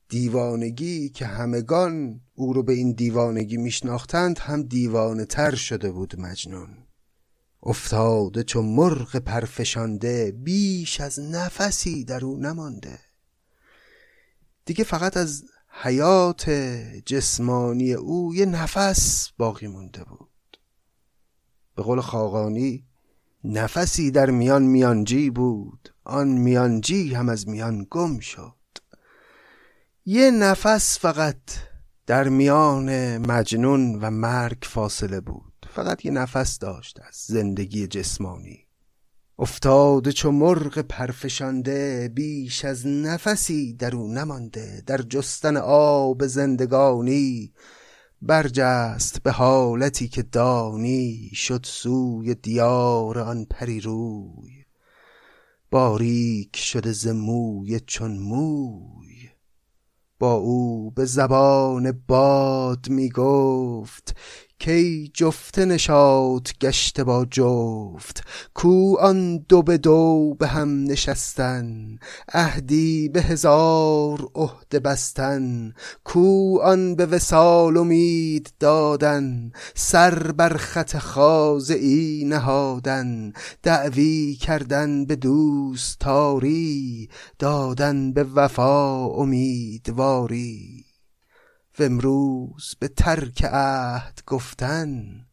دیوانگی 0.09 1.09
که 1.09 1.25
همگان 1.25 2.21
او 2.33 2.53
رو 2.53 2.63
به 2.63 2.73
این 2.73 2.91
دیوانگی 2.91 3.57
میشناختند 3.57 4.39
هم 4.39 4.63
دیوانه 4.63 5.25
تر 5.25 5.55
شده 5.55 5.91
بود 5.91 6.19
مجنون. 6.19 6.82
افتاده 7.65 8.43
چو 8.43 8.61
مرغ 8.61 9.15
پرفشانده 9.15 10.31
بیش 10.31 11.01
از 11.01 11.19
نفسی 11.19 12.05
در 12.05 12.25
او 12.25 12.37
نمانده. 12.37 12.99
دیگه 14.65 14.83
فقط 14.83 15.17
از 15.17 15.43
حیات 15.69 16.49
جسمانی 17.05 17.93
او 17.93 18.35
یه 18.35 18.45
نفس 18.45 19.29
باقی 19.37 19.67
مونده 19.67 20.03
بود. 20.03 20.59
به 21.75 21.83
قول 21.83 22.01
خاقانی 22.01 22.85
نفسی 23.43 24.11
در 24.11 24.29
میان 24.29 24.63
میانجی 24.63 25.29
بود 25.29 25.93
آن 26.03 26.27
میانجی 26.27 27.13
هم 27.13 27.29
از 27.29 27.47
میان 27.47 27.87
گم 27.91 28.19
شد. 28.19 28.55
یه 30.05 30.31
نفس 30.31 30.99
فقط 30.99 31.41
در 32.05 32.29
میان 32.29 33.17
مجنون 33.17 33.99
و 34.01 34.09
مرگ 34.09 34.57
فاصله 34.63 35.19
بود. 35.19 35.52
فقط 35.73 36.05
یه 36.05 36.11
نفس 36.11 36.59
داشت 36.59 36.99
از 37.07 37.15
زندگی 37.15 37.87
جسمانی. 37.87 38.67
افتاده 39.39 40.11
چو 40.11 40.31
مرغ 40.31 40.79
پرفشانده 40.79 42.11
بیش 42.15 42.65
از 42.65 42.87
نفسی 42.87 43.73
در 43.73 43.95
او 43.95 44.13
نمانده. 44.13 44.83
در 44.85 44.97
جستن 44.97 45.57
آب 45.57 46.27
زندگانی 46.27 47.53
برجست 48.21 49.23
به 49.23 49.31
حالتی 49.31 50.07
که 50.07 50.21
دانی. 50.21 51.29
شد 51.33 51.61
سوی 51.63 52.35
دیار 52.35 53.19
آن 53.19 53.45
پری 53.45 53.79
روی. 53.79 54.65
باریک 55.71 56.57
شده 56.57 56.91
زموی 56.91 57.79
چون 57.79 58.17
موی. 58.17 59.29
با 60.19 60.33
او 60.33 60.91
به 60.91 61.05
زبان 61.05 62.03
باد 62.07 62.89
می 62.89 63.09
گفت 63.09 64.15
کی 64.59 65.11
جفته 65.13 65.65
نشاد 65.65 66.49
گشته 66.61 67.03
با 67.03 67.25
جفت. 67.31 68.23
کو 68.53 68.97
آن 68.99 69.37
دو 69.37 69.61
به 69.61 69.77
دو 69.77 70.35
به 70.39 70.47
هم 70.47 70.83
نشستن. 70.83 71.97
عهدی 72.33 73.09
به 73.09 73.21
هزار 73.21 74.29
عهده 74.35 74.79
بستن. 74.79 75.73
کو 76.03 76.59
آن 76.61 76.95
به 76.95 77.05
وصال 77.05 77.77
امید 77.77 78.53
دادن. 78.59 79.51
سر 79.75 80.31
بر 80.31 80.57
خط 80.57 81.17
ای 81.69 82.23
نهادن. 82.25 83.33
دعوی 83.63 84.35
کردن 84.41 85.05
به 85.05 85.15
دوستاری. 85.15 87.09
دادن 87.39 88.13
به 88.13 88.23
وفا 88.23 89.05
امیدواری. 89.05 90.92
و 91.79 91.83
امروز 91.83 92.75
به 92.79 92.87
ترک 92.87 93.43
عهد 93.43 94.21
گفتن 94.27 95.25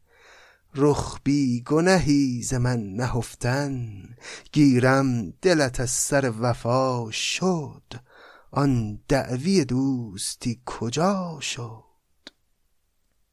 رخ 0.74 1.20
بی 1.24 1.62
گنهی 1.62 2.42
ز 2.42 2.54
من 2.54 2.80
نهفتن. 2.80 4.02
گیرم 4.52 5.30
دلت 5.30 5.80
از 5.80 5.90
سر 5.90 6.32
وفا 6.40 7.10
شد 7.10 7.82
آن 8.50 9.00
دعوی 9.08 9.64
دوستی 9.64 10.60
کجا 10.66 11.38
شد؟ 11.40 11.84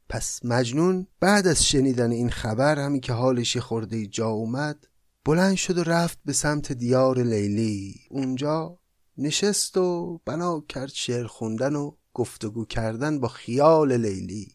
پس 0.10 0.45
مجنون 0.45 1.08
بعد 1.20 1.47
از 1.47 1.66
شنیدن 1.66 2.12
این 2.12 2.30
خبر 2.30 2.80
همین 2.80 3.01
که 3.01 3.14
حالش 3.14 3.58
خورده 3.58 4.05
جا 4.05 4.28
اومد 4.28 4.88
بلند 5.26 5.55
شد 5.55 5.78
و 5.78 5.84
رفت 5.84 6.20
به 6.26 6.34
سمت 6.34 6.72
دیار 6.72 7.20
لیلی. 7.20 7.95
اونجا 8.10 8.80
نشست 9.18 9.78
و 9.78 10.18
بنا 10.26 10.64
کرد 10.70 10.91
شعر 10.93 11.28
خوندن 11.28 11.76
و 11.76 11.91
گفتگو 12.18 12.65
کردن 12.65 13.20
با 13.20 13.28
خیال 13.28 13.97
لیلی. 13.97 14.47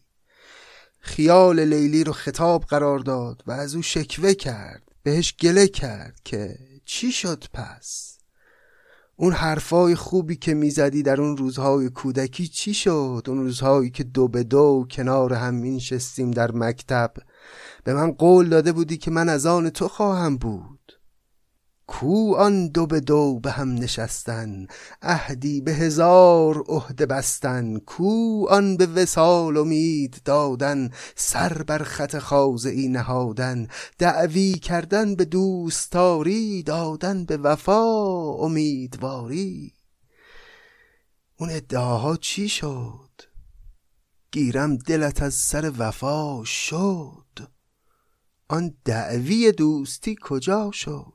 خیال 0.99 1.59
لیلی 1.59 2.03
رو 2.03 2.13
خطاب 2.13 2.63
قرار 2.63 2.99
داد 2.99 3.43
و 3.47 3.51
از 3.51 3.75
او 3.75 3.81
شکوه 3.81 4.33
کرد 4.33 4.83
بهش 5.03 5.35
گله 5.39 5.67
کرد 5.67 6.19
که 6.23 6.57
چی 6.85 7.11
شد 7.11 7.43
پس؟ 7.53 8.17
اون 9.15 9.33
حرفای 9.33 9.95
خوبی 9.95 10.35
که 10.35 10.53
می‌زدی 10.53 11.03
در 11.03 11.21
اون 11.21 11.37
روزهای 11.37 11.89
کودکی 11.89 12.47
چی 12.47 12.73
شد؟ 12.73 13.23
اون 13.27 13.37
روزهایی 13.37 13.89
که 13.89 14.03
دو 14.03 14.27
به 14.27 14.43
دو 14.43 14.87
کنار 14.91 15.33
هم 15.33 15.55
مینشستیم 15.55 16.31
در 16.31 16.51
مکتب 16.51 17.13
به 17.83 17.93
من 17.93 18.11
قول 18.11 18.49
داده 18.49 18.71
بودی 18.71 18.97
که 18.97 19.11
من 19.11 19.29
از 19.29 19.45
آن 19.45 19.69
تو 19.69 19.87
خواهم 19.87 20.37
بود. 20.37 20.72
کو 21.99 22.35
آن 22.35 22.67
دو 22.67 22.85
به 22.87 22.99
دو 22.99 23.39
به 23.39 23.51
هم 23.51 23.73
نشستن 23.73 24.67
عهدی 25.01 25.61
به 25.61 25.73
هزار 25.73 26.63
عهده 26.67 27.05
بستن 27.05 27.79
کو 27.79 28.45
آن 28.49 28.77
به 28.77 28.85
وسال 28.85 29.57
امید 29.57 30.21
دادن 30.25 30.91
سر 31.15 31.63
بر 31.63 31.83
خط 31.83 32.33
ای 32.65 32.87
نهادن 32.87 33.67
دعوی 33.97 34.53
کردن 34.53 35.15
به 35.15 35.25
دوستاری 35.25 36.63
دادن 36.63 37.25
به 37.25 37.37
وفا 37.37 37.83
امیدواری. 38.39 39.73
اون 41.37 41.49
ادعاها 41.49 42.17
چی 42.17 42.49
شد؟ 42.49 43.09
گیرم 44.31 44.77
دلت 44.77 45.21
از 45.21 45.33
سر 45.33 45.71
وفا 45.77 46.43
شد. 46.43 47.49
آن 48.47 48.73
دعوی 48.85 49.51
دوستی 49.51 50.15
کجا 50.21 50.71
شد؟ 50.73 51.12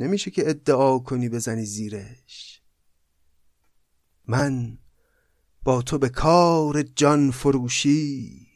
نمیشه 0.00 0.30
که 0.30 0.50
ادعا 0.50 0.98
کنی 0.98 1.28
بزنی 1.28 1.64
زیرش. 1.64 2.62
من 4.26 4.78
با 5.62 5.82
تو 5.82 5.98
به 5.98 6.08
کار 6.08 6.82
جان 6.82 7.30
فروشی 7.30 8.46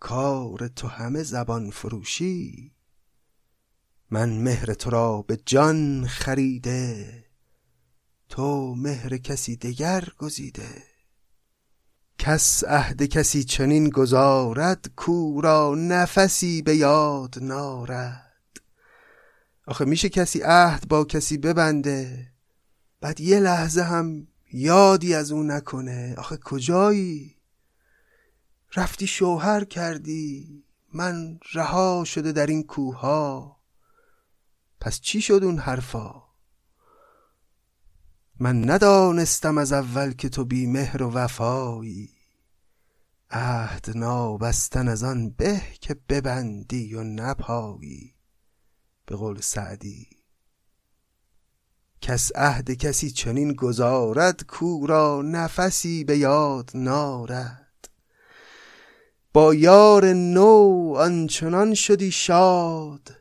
کار 0.00 0.68
تو 0.68 0.88
همه 0.88 1.22
زبان 1.22 1.70
فروشی. 1.70 2.72
من 4.10 4.28
مهر 4.28 4.74
تو 4.74 4.90
را 4.90 5.22
به 5.22 5.38
جان 5.46 6.06
خریده 6.06 7.24
تو 8.28 8.74
مهر 8.74 9.16
کسی 9.16 9.56
دگر 9.56 10.08
گزیده. 10.18 10.82
کس 12.18 12.64
عهد 12.64 13.02
کسی 13.02 13.44
چنین 13.44 13.90
گذارد 13.90 14.90
کو 14.96 15.40
را 15.40 15.74
نفسی 15.74 16.62
به 16.62 16.76
یاد 16.76 17.38
نارد. 17.42 18.25
آخه 19.66 19.84
میشه 19.84 20.08
کسی 20.08 20.40
عهد 20.44 20.88
با 20.88 21.04
کسی 21.04 21.38
ببنده؟ 21.38 22.32
بعد 23.00 23.20
یه 23.20 23.40
لحظه 23.40 23.82
هم 23.82 24.26
یادی 24.52 25.14
از 25.14 25.32
اون 25.32 25.50
نکنه. 25.50 26.14
آخه 26.18 26.36
کجایی؟ 26.36 27.36
رفتی 28.76 29.06
شوهر 29.06 29.64
کردی. 29.64 30.62
من 30.92 31.38
رها 31.54 32.04
شده 32.04 32.32
در 32.32 32.46
این 32.46 32.62
کوها 32.62 33.56
پس 34.80 35.00
چی 35.00 35.20
شد 35.20 35.40
اون 35.44 35.58
حرفا؟ 35.58 36.22
من 38.40 38.70
ندانستم 38.70 39.58
از 39.58 39.72
اول 39.72 40.12
که 40.12 40.28
تو 40.28 40.44
بی 40.44 40.66
مهر 40.66 41.02
و 41.02 41.10
وفایی. 41.10 42.10
عهد 43.30 43.90
نابستن 43.94 44.88
از 44.88 45.02
آن 45.02 45.30
به 45.30 45.62
که 45.80 45.96
ببندی 46.08 46.94
و 46.94 47.02
نپایی. 47.02 48.15
به 49.06 49.16
قول 49.16 49.40
سعدی. 49.40 50.08
کس 52.00 52.32
عهد 52.34 52.70
کسی 52.70 53.10
چنین 53.10 53.52
گذارد 53.52 54.42
کو 54.42 54.86
را 54.86 55.22
نفسی 55.22 56.04
به 56.04 56.18
یاد 56.18 56.70
نارد. 56.74 57.88
با 59.32 59.54
یار 59.54 60.12
نو 60.12 60.94
آنچنان 60.98 61.74
شدی 61.74 62.10
شاد 62.10 63.16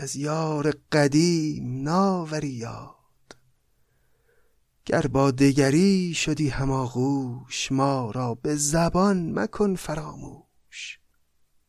از 0.00 0.16
یار 0.16 0.74
قدیم 0.92 1.82
ناوری 1.82 2.48
یاد. 2.48 2.96
گر 4.84 5.06
با 5.06 5.30
دگری 5.30 6.14
شدی 6.14 6.48
هماغوش 6.48 7.72
ما 7.72 8.10
را 8.10 8.34
به 8.34 8.56
زبان 8.56 9.38
مکن 9.38 9.74
فراموش. 9.74 10.98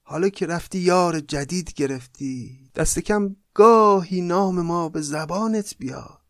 حالا 0.02 0.30
که 0.30 0.46
رفتی 0.46 0.80
یار 0.80 1.20
جدید 1.20 1.74
گرفتی 1.74 2.61
دست 2.76 3.00
کم 3.00 3.36
گاهی 3.54 4.22
نام 4.22 4.62
ما 4.62 4.90
به 4.90 5.02
زبانت 5.02 5.76
بیاد. 5.78 6.22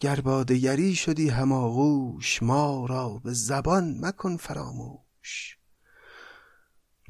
گر 0.00 0.16
دگری 0.16 0.94
شدی 0.94 1.28
هماغوش 1.28 2.42
ما 2.42 2.86
را 2.86 3.08
به 3.24 3.32
زبان 3.32 3.98
مکن 4.00 4.36
فراموش. 4.36 5.58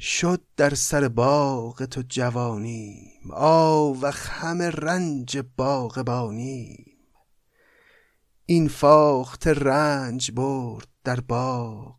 شد 0.01 0.43
در 0.57 0.74
سر 0.74 1.09
باغ 1.09 1.84
تو 1.84 2.03
جوانیم 2.09 3.30
آوخ 3.32 4.28
همه 4.30 4.70
رنج 4.70 5.38
باغبانیم. 5.57 6.86
این 8.47 8.68
فاخته 8.68 9.53
رنج 9.53 10.30
برد 10.30 10.88
در 11.05 11.20
باغ 11.20 11.97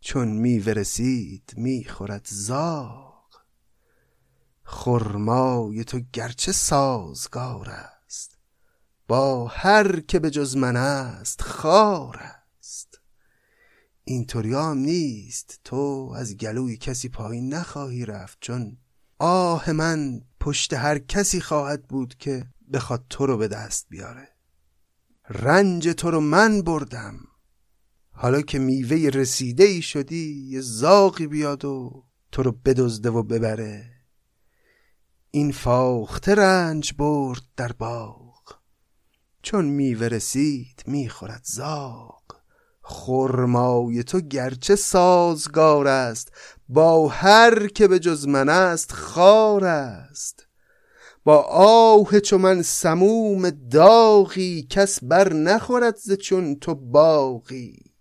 چون 0.00 0.28
میوه 0.28 0.72
رسید 0.72 1.54
می‌خورد 1.56 2.26
زاغ. 2.30 3.07
خرمای 4.70 5.84
تو 5.84 6.00
گرچه 6.12 6.52
سازگار 6.52 7.68
است. 7.70 8.38
با 9.08 9.46
هر 9.46 10.00
که 10.00 10.18
به 10.18 10.30
جز 10.30 10.56
من 10.56 10.76
است 10.76 11.42
خار 11.42 12.16
است. 12.58 13.00
اینطوری 14.04 14.54
هم 14.54 14.78
نیست. 14.78 15.60
تو 15.64 16.12
از 16.16 16.36
گلوی 16.36 16.76
کسی 16.76 17.08
پایین 17.08 17.54
نخواهی 17.54 18.04
رفت 18.04 18.38
چون 18.40 18.76
آه 19.18 19.72
من 19.72 20.20
پشت 20.40 20.74
هر 20.74 20.98
کسی 20.98 21.40
خواهد 21.40 21.86
بود 21.86 22.14
که 22.14 22.46
بخواد 22.72 23.04
تو 23.10 23.26
رو 23.26 23.36
به 23.36 23.48
دست 23.48 23.86
بیاره. 23.88 24.28
رنج 25.28 25.88
تو 25.88 26.10
رو 26.10 26.20
من 26.20 26.62
بردم. 26.62 27.18
حالا 28.10 28.42
که 28.42 28.58
میوه 28.58 28.96
رسیده 28.96 29.64
ای 29.64 29.82
شدی 29.82 30.46
یه 30.48 30.60
زاقی 30.60 31.26
بیاد 31.26 31.64
و 31.64 32.04
تو 32.32 32.42
رو 32.42 32.52
بدزده 32.52 33.10
و 33.10 33.22
ببره. 33.22 33.97
این 35.30 35.52
فاخته 35.52 36.34
رنج 36.34 36.92
برد 36.98 37.42
در 37.56 37.72
باغ. 37.72 38.58
چون 39.42 39.64
میوه 39.64 40.06
رسید 40.06 40.82
می‌خورد 40.86 41.40
زاغ. 41.44 42.22
خرمای 42.82 44.04
تو 44.04 44.20
گرچه 44.20 44.76
سازگار 44.76 45.88
است 45.88 46.32
با 46.68 47.08
هر 47.08 47.66
که 47.66 47.88
به 47.88 47.98
جز 47.98 48.26
من 48.26 48.48
است 48.48 48.92
خار 48.92 49.64
است. 49.64 50.46
با 51.24 51.36
آه 51.42 52.20
چو 52.20 52.38
من 52.38 52.62
سموم 52.62 53.50
داغی 53.50 54.66
کس 54.70 55.04
بر 55.04 55.32
نخورد 55.32 55.96
ز 55.96 56.12
چون 56.12 56.56
تو 56.56 56.74
باغی. 56.74 57.94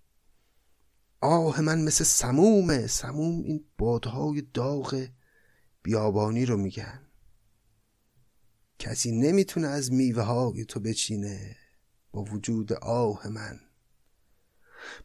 آه 1.22 1.62
من 1.62 1.82
مثل 1.82 2.04
سمومه 2.04 2.88
سموم 2.88 3.44
این 3.44 3.66
بادهای 3.78 4.44
داغ 4.54 5.08
بیابانی 5.84 6.46
رو 6.46 6.58
میگن. 6.58 7.07
کسی 8.80 9.12
نمی‌تونه 9.12 9.68
از 9.68 9.92
میوه 9.92 10.24
های 10.24 10.66
تو 10.66 10.80
بچینه 10.80 11.56
با 12.12 12.24
وجود 12.24 12.74
آه 12.74 13.28
من. 13.28 13.60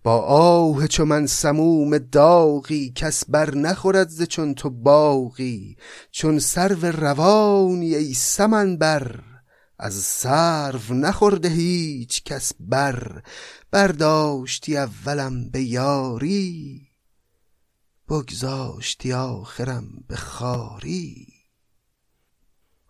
با 0.02 0.18
آه 0.20 0.86
چو 0.86 1.04
من 1.04 1.26
سموم 1.26 1.98
داغی 1.98 2.92
کس 2.94 3.24
بر 3.28 3.54
نخورد 3.54 4.08
ز 4.08 4.22
چون 4.22 4.54
تو 4.54 4.70
باغی. 4.70 5.76
چون 6.10 6.38
سرو 6.38 6.86
روانی 6.86 7.94
ای 7.94 8.14
سمن 8.14 8.76
بر 8.76 9.20
از 9.78 9.94
سرو 9.94 10.94
نخورده 10.94 11.48
هیچ 11.48 12.24
کس 12.24 12.52
بر. 12.60 13.22
برداشتی 13.70 14.76
اولم 14.76 15.50
به 15.50 15.62
یاری 15.62 16.88
بگذاشتی 18.08 19.12
آخرم 19.12 19.88
به 20.08 20.16
خاری. 20.16 21.31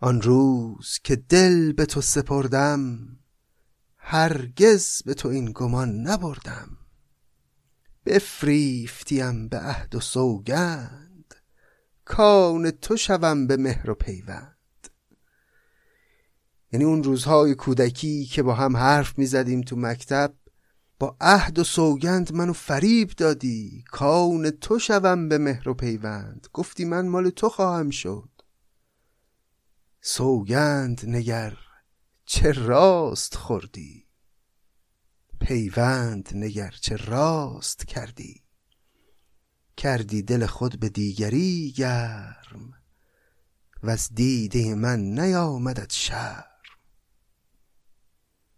آن 0.04 0.22
روز 0.22 0.98
که 1.04 1.16
دل 1.16 1.72
به 1.72 1.86
تو 1.86 2.00
سپردم 2.00 2.98
هرگز 3.96 5.02
به 5.02 5.14
تو 5.14 5.28
این 5.28 5.52
گمان 5.54 6.00
نبردم. 6.00 6.78
بفریفتیم 8.06 9.48
به 9.48 9.58
عهد 9.58 9.94
و 9.94 10.00
سوگند 10.00 11.34
کان 12.04 12.70
تو 12.70 12.96
شوم 12.96 13.46
به 13.46 13.56
مهر 13.56 13.90
و 13.90 13.94
پیوند. 13.94 14.88
یعنی 16.72 16.84
اون 16.84 17.02
روزهای 17.02 17.54
کودکی 17.54 18.24
که 18.24 18.42
با 18.42 18.54
هم 18.54 18.76
حرف 18.76 19.18
می‌زدیم 19.18 19.60
تو 19.60 19.76
مکتب 19.76 20.34
با 20.98 21.16
عهد 21.20 21.58
و 21.58 21.64
سوگند 21.64 22.32
منو 22.32 22.52
فریب 22.52 23.10
دادی 23.10 23.84
کان 23.90 24.50
تو 24.50 24.78
شوم 24.78 25.28
به 25.28 25.38
مهر 25.38 25.68
و 25.68 25.74
پیوند. 25.74 26.46
گفتی 26.52 26.84
من 26.84 27.08
مال 27.08 27.30
تو 27.30 27.48
خواهم 27.48 27.90
شد. 27.90 28.31
سوگند 30.04 31.00
نگر 31.06 31.58
چه 32.24 32.52
راست 32.52 33.34
خوردی؟ 33.34 34.06
پیوند 35.40 36.30
نگر 36.34 36.74
چه 36.80 36.96
راست 36.96 37.86
کردی؟ 37.86 38.42
کردی 39.76 40.22
دل 40.22 40.46
خود 40.46 40.80
به 40.80 40.88
دیگری 40.88 41.72
گرم 41.76 42.74
و 43.82 43.90
از 43.90 44.08
دیده 44.14 44.74
من 44.74 45.00
نیامدد 45.00 45.90
شرم. 45.90 46.44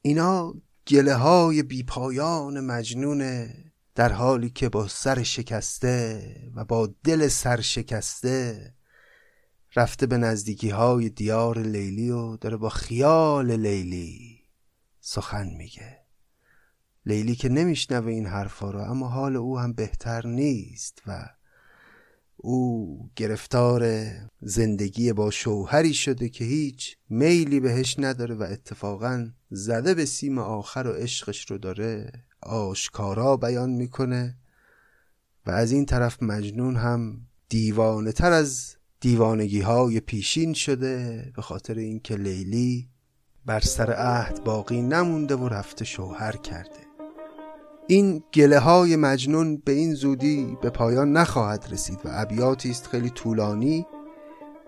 اینا 0.03 0.55
گله 0.87 1.15
های 1.15 1.63
بیپایان 1.63 2.61
مجنونه 2.61 3.65
در 3.95 4.13
حالی 4.13 4.51
که 4.51 4.69
با 4.69 4.89
سر 4.89 5.23
شکسته 5.23 6.53
و 6.55 6.65
با 6.65 6.95
دل 7.05 7.29
سر 7.29 7.61
شکسته 7.61 8.75
رفته 9.77 10.07
به 10.07 10.17
نزدیکی 10.17 10.71
های 10.71 11.09
دیار 11.09 11.59
لیلی 11.59 12.11
و 12.11 12.37
داره 12.37 12.57
با 12.57 12.69
خیال 12.69 13.51
لیلی 13.51 14.41
سخن 15.01 15.47
میگه. 15.47 15.99
لیلی 17.07 17.35
که 17.35 17.49
نمیشنوه 17.49 18.13
این 18.13 18.27
حرفا 18.27 18.71
رو 18.71 18.81
اما 18.81 19.09
حال 19.09 19.37
او 19.37 19.59
هم 19.59 19.73
بهتر 19.73 20.27
نیست 20.27 21.03
و 21.07 21.29
او 22.37 23.11
گرفتار 23.17 24.11
زندگی 24.41 25.13
با 25.13 25.31
شوهری 25.31 25.95
شده 25.95 26.29
که 26.29 26.45
هیچ 26.45 26.97
میلی 27.09 27.61
بهش 27.61 27.99
نداره 27.99 28.35
و 28.35 28.43
اتفاقا 28.43 29.31
زده 29.51 29.95
به 29.95 30.05
سیم 30.05 30.39
آخر 30.39 30.87
و 30.87 30.93
عشقش 30.93 31.51
رو 31.51 31.59
داره 31.59 32.13
آشکارا 32.43 33.37
بیان 33.37 33.71
می‌کنه 33.71 34.39
و 35.47 35.51
از 35.51 35.73
این 35.73 35.87
طرف 35.87 36.23
مجنون 36.23 36.77
هم 36.77 37.27
دیوانه 37.49 38.13
تر 38.13 38.33
از 38.33 38.77
دیوانگی 39.05 39.61
های 39.61 40.01
پیشین 40.01 40.53
شده 40.53 41.25
به 41.37 41.43
خاطر 41.43 41.75
اینکه 41.75 42.17
لیلی 42.17 42.89
بر 43.47 43.61
سر 43.61 43.93
عهد 43.93 44.45
باقی 44.45 44.83
نمونده 44.83 45.37
و 45.37 45.49
رفته 45.49 45.85
شوهر 45.85 46.37
کرده. 46.37 46.81
این 47.87 48.23
گله 48.35 48.59
های 48.59 48.97
مجنون 48.97 49.57
به 49.57 49.73
این 49.73 49.95
زودی 49.95 50.57
به 50.63 50.71
پایان 50.71 51.13
نخواهد 51.13 51.67
رسید 51.71 51.99
و 52.05 52.09
ابیاتی 52.13 52.71
است 52.71 52.87
خیلی 52.87 53.11
طولانی 53.11 53.87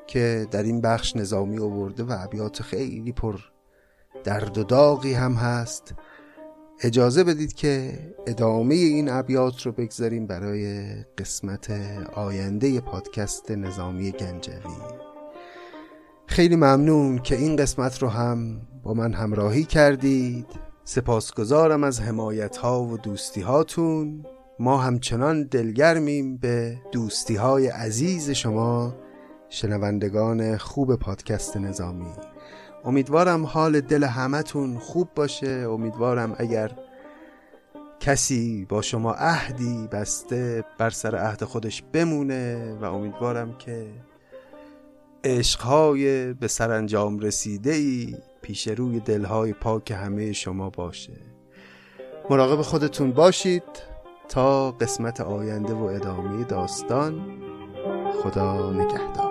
که 0.07 0.47
در 0.51 0.63
این 0.63 0.81
بخش 0.81 1.17
نظامی 1.17 1.59
آورده 1.59 2.05
و 2.05 2.17
ابیات 2.19 2.63
خیلی 2.63 3.13
پر 3.13 3.41
درد 4.25 4.59
و 4.59 4.65
داغی 4.65 5.13
هم 5.13 5.33
هست. 5.33 5.95
اجازه 6.81 7.25
بدید 7.25 7.53
که 7.53 7.99
ادامه 8.27 8.75
این 8.75 9.09
ابیات 9.09 9.63
رو 9.67 9.73
بگذاریم 9.73 10.27
برای 10.27 10.87
قسمت 11.19 11.71
آینده 12.15 12.81
پادکست 12.81 13.51
نظامی 13.51 14.13
گنجوی. 14.13 14.77
خیلی 16.27 16.57
ممنون 16.57 17.19
که 17.19 17.37
این 17.37 17.57
قسمت 17.57 18.03
رو 18.03 18.09
هم 18.09 18.61
با 18.83 18.95
من 18.95 19.13
همراهی 19.13 19.65
کردید. 19.65 20.47
سپاسگزارم 20.85 21.85
از 21.85 22.01
حمایت 22.01 22.57
ها 22.57 22.83
و 22.83 22.99
دوستی 22.99 23.41
هاتون 23.41 24.27
ما 24.59 24.79
همچنان 24.79 25.43
دلگرمیم 25.43 26.37
به 26.37 26.77
دوستی 26.93 27.37
های 27.37 27.67
عزیز 27.67 28.31
شما 28.31 28.95
شنوندگان 29.49 30.57
خوب 30.57 30.97
پادکست 30.97 31.57
نظامی. 31.57 32.13
امیدوارم 32.87 33.47
حال 33.47 33.81
دل 33.81 34.05
همتون 34.05 34.79
خوب 34.79 35.09
باشه. 35.15 35.67
امیدوارم 35.71 36.37
اگر 36.39 36.71
کسی 38.01 38.67
با 38.69 38.83
شما 38.83 39.13
عهدی 39.13 39.89
بسته 39.93 40.65
بر 40.79 40.91
سر 40.91 41.17
عهد 41.17 41.45
خودش 41.45 41.83
بمونه 41.93 42.75
و 42.75 42.85
امیدوارم 42.85 43.59
که 43.59 43.87
عشقهای 45.25 46.33
به 46.33 46.49
سرانجام 46.49 47.19
رسیده 47.19 47.73
ای 47.73 48.17
پیش 48.43 48.69
روی 48.69 49.01
دلهای 49.01 49.53
پاک 49.53 49.91
همه 49.91 50.33
شما 50.33 50.71
باشه. 50.71 51.13
مراقب 52.31 52.63
خودتون 52.63 53.13
باشید 53.13 53.63
تا 54.29 54.71
قسمت 54.71 55.21
آینده 55.21 55.75
و 55.75 55.83
ادامه 55.83 56.45
داستان. 56.45 57.43
خدا 58.23 58.73
نگهدار. 58.73 59.26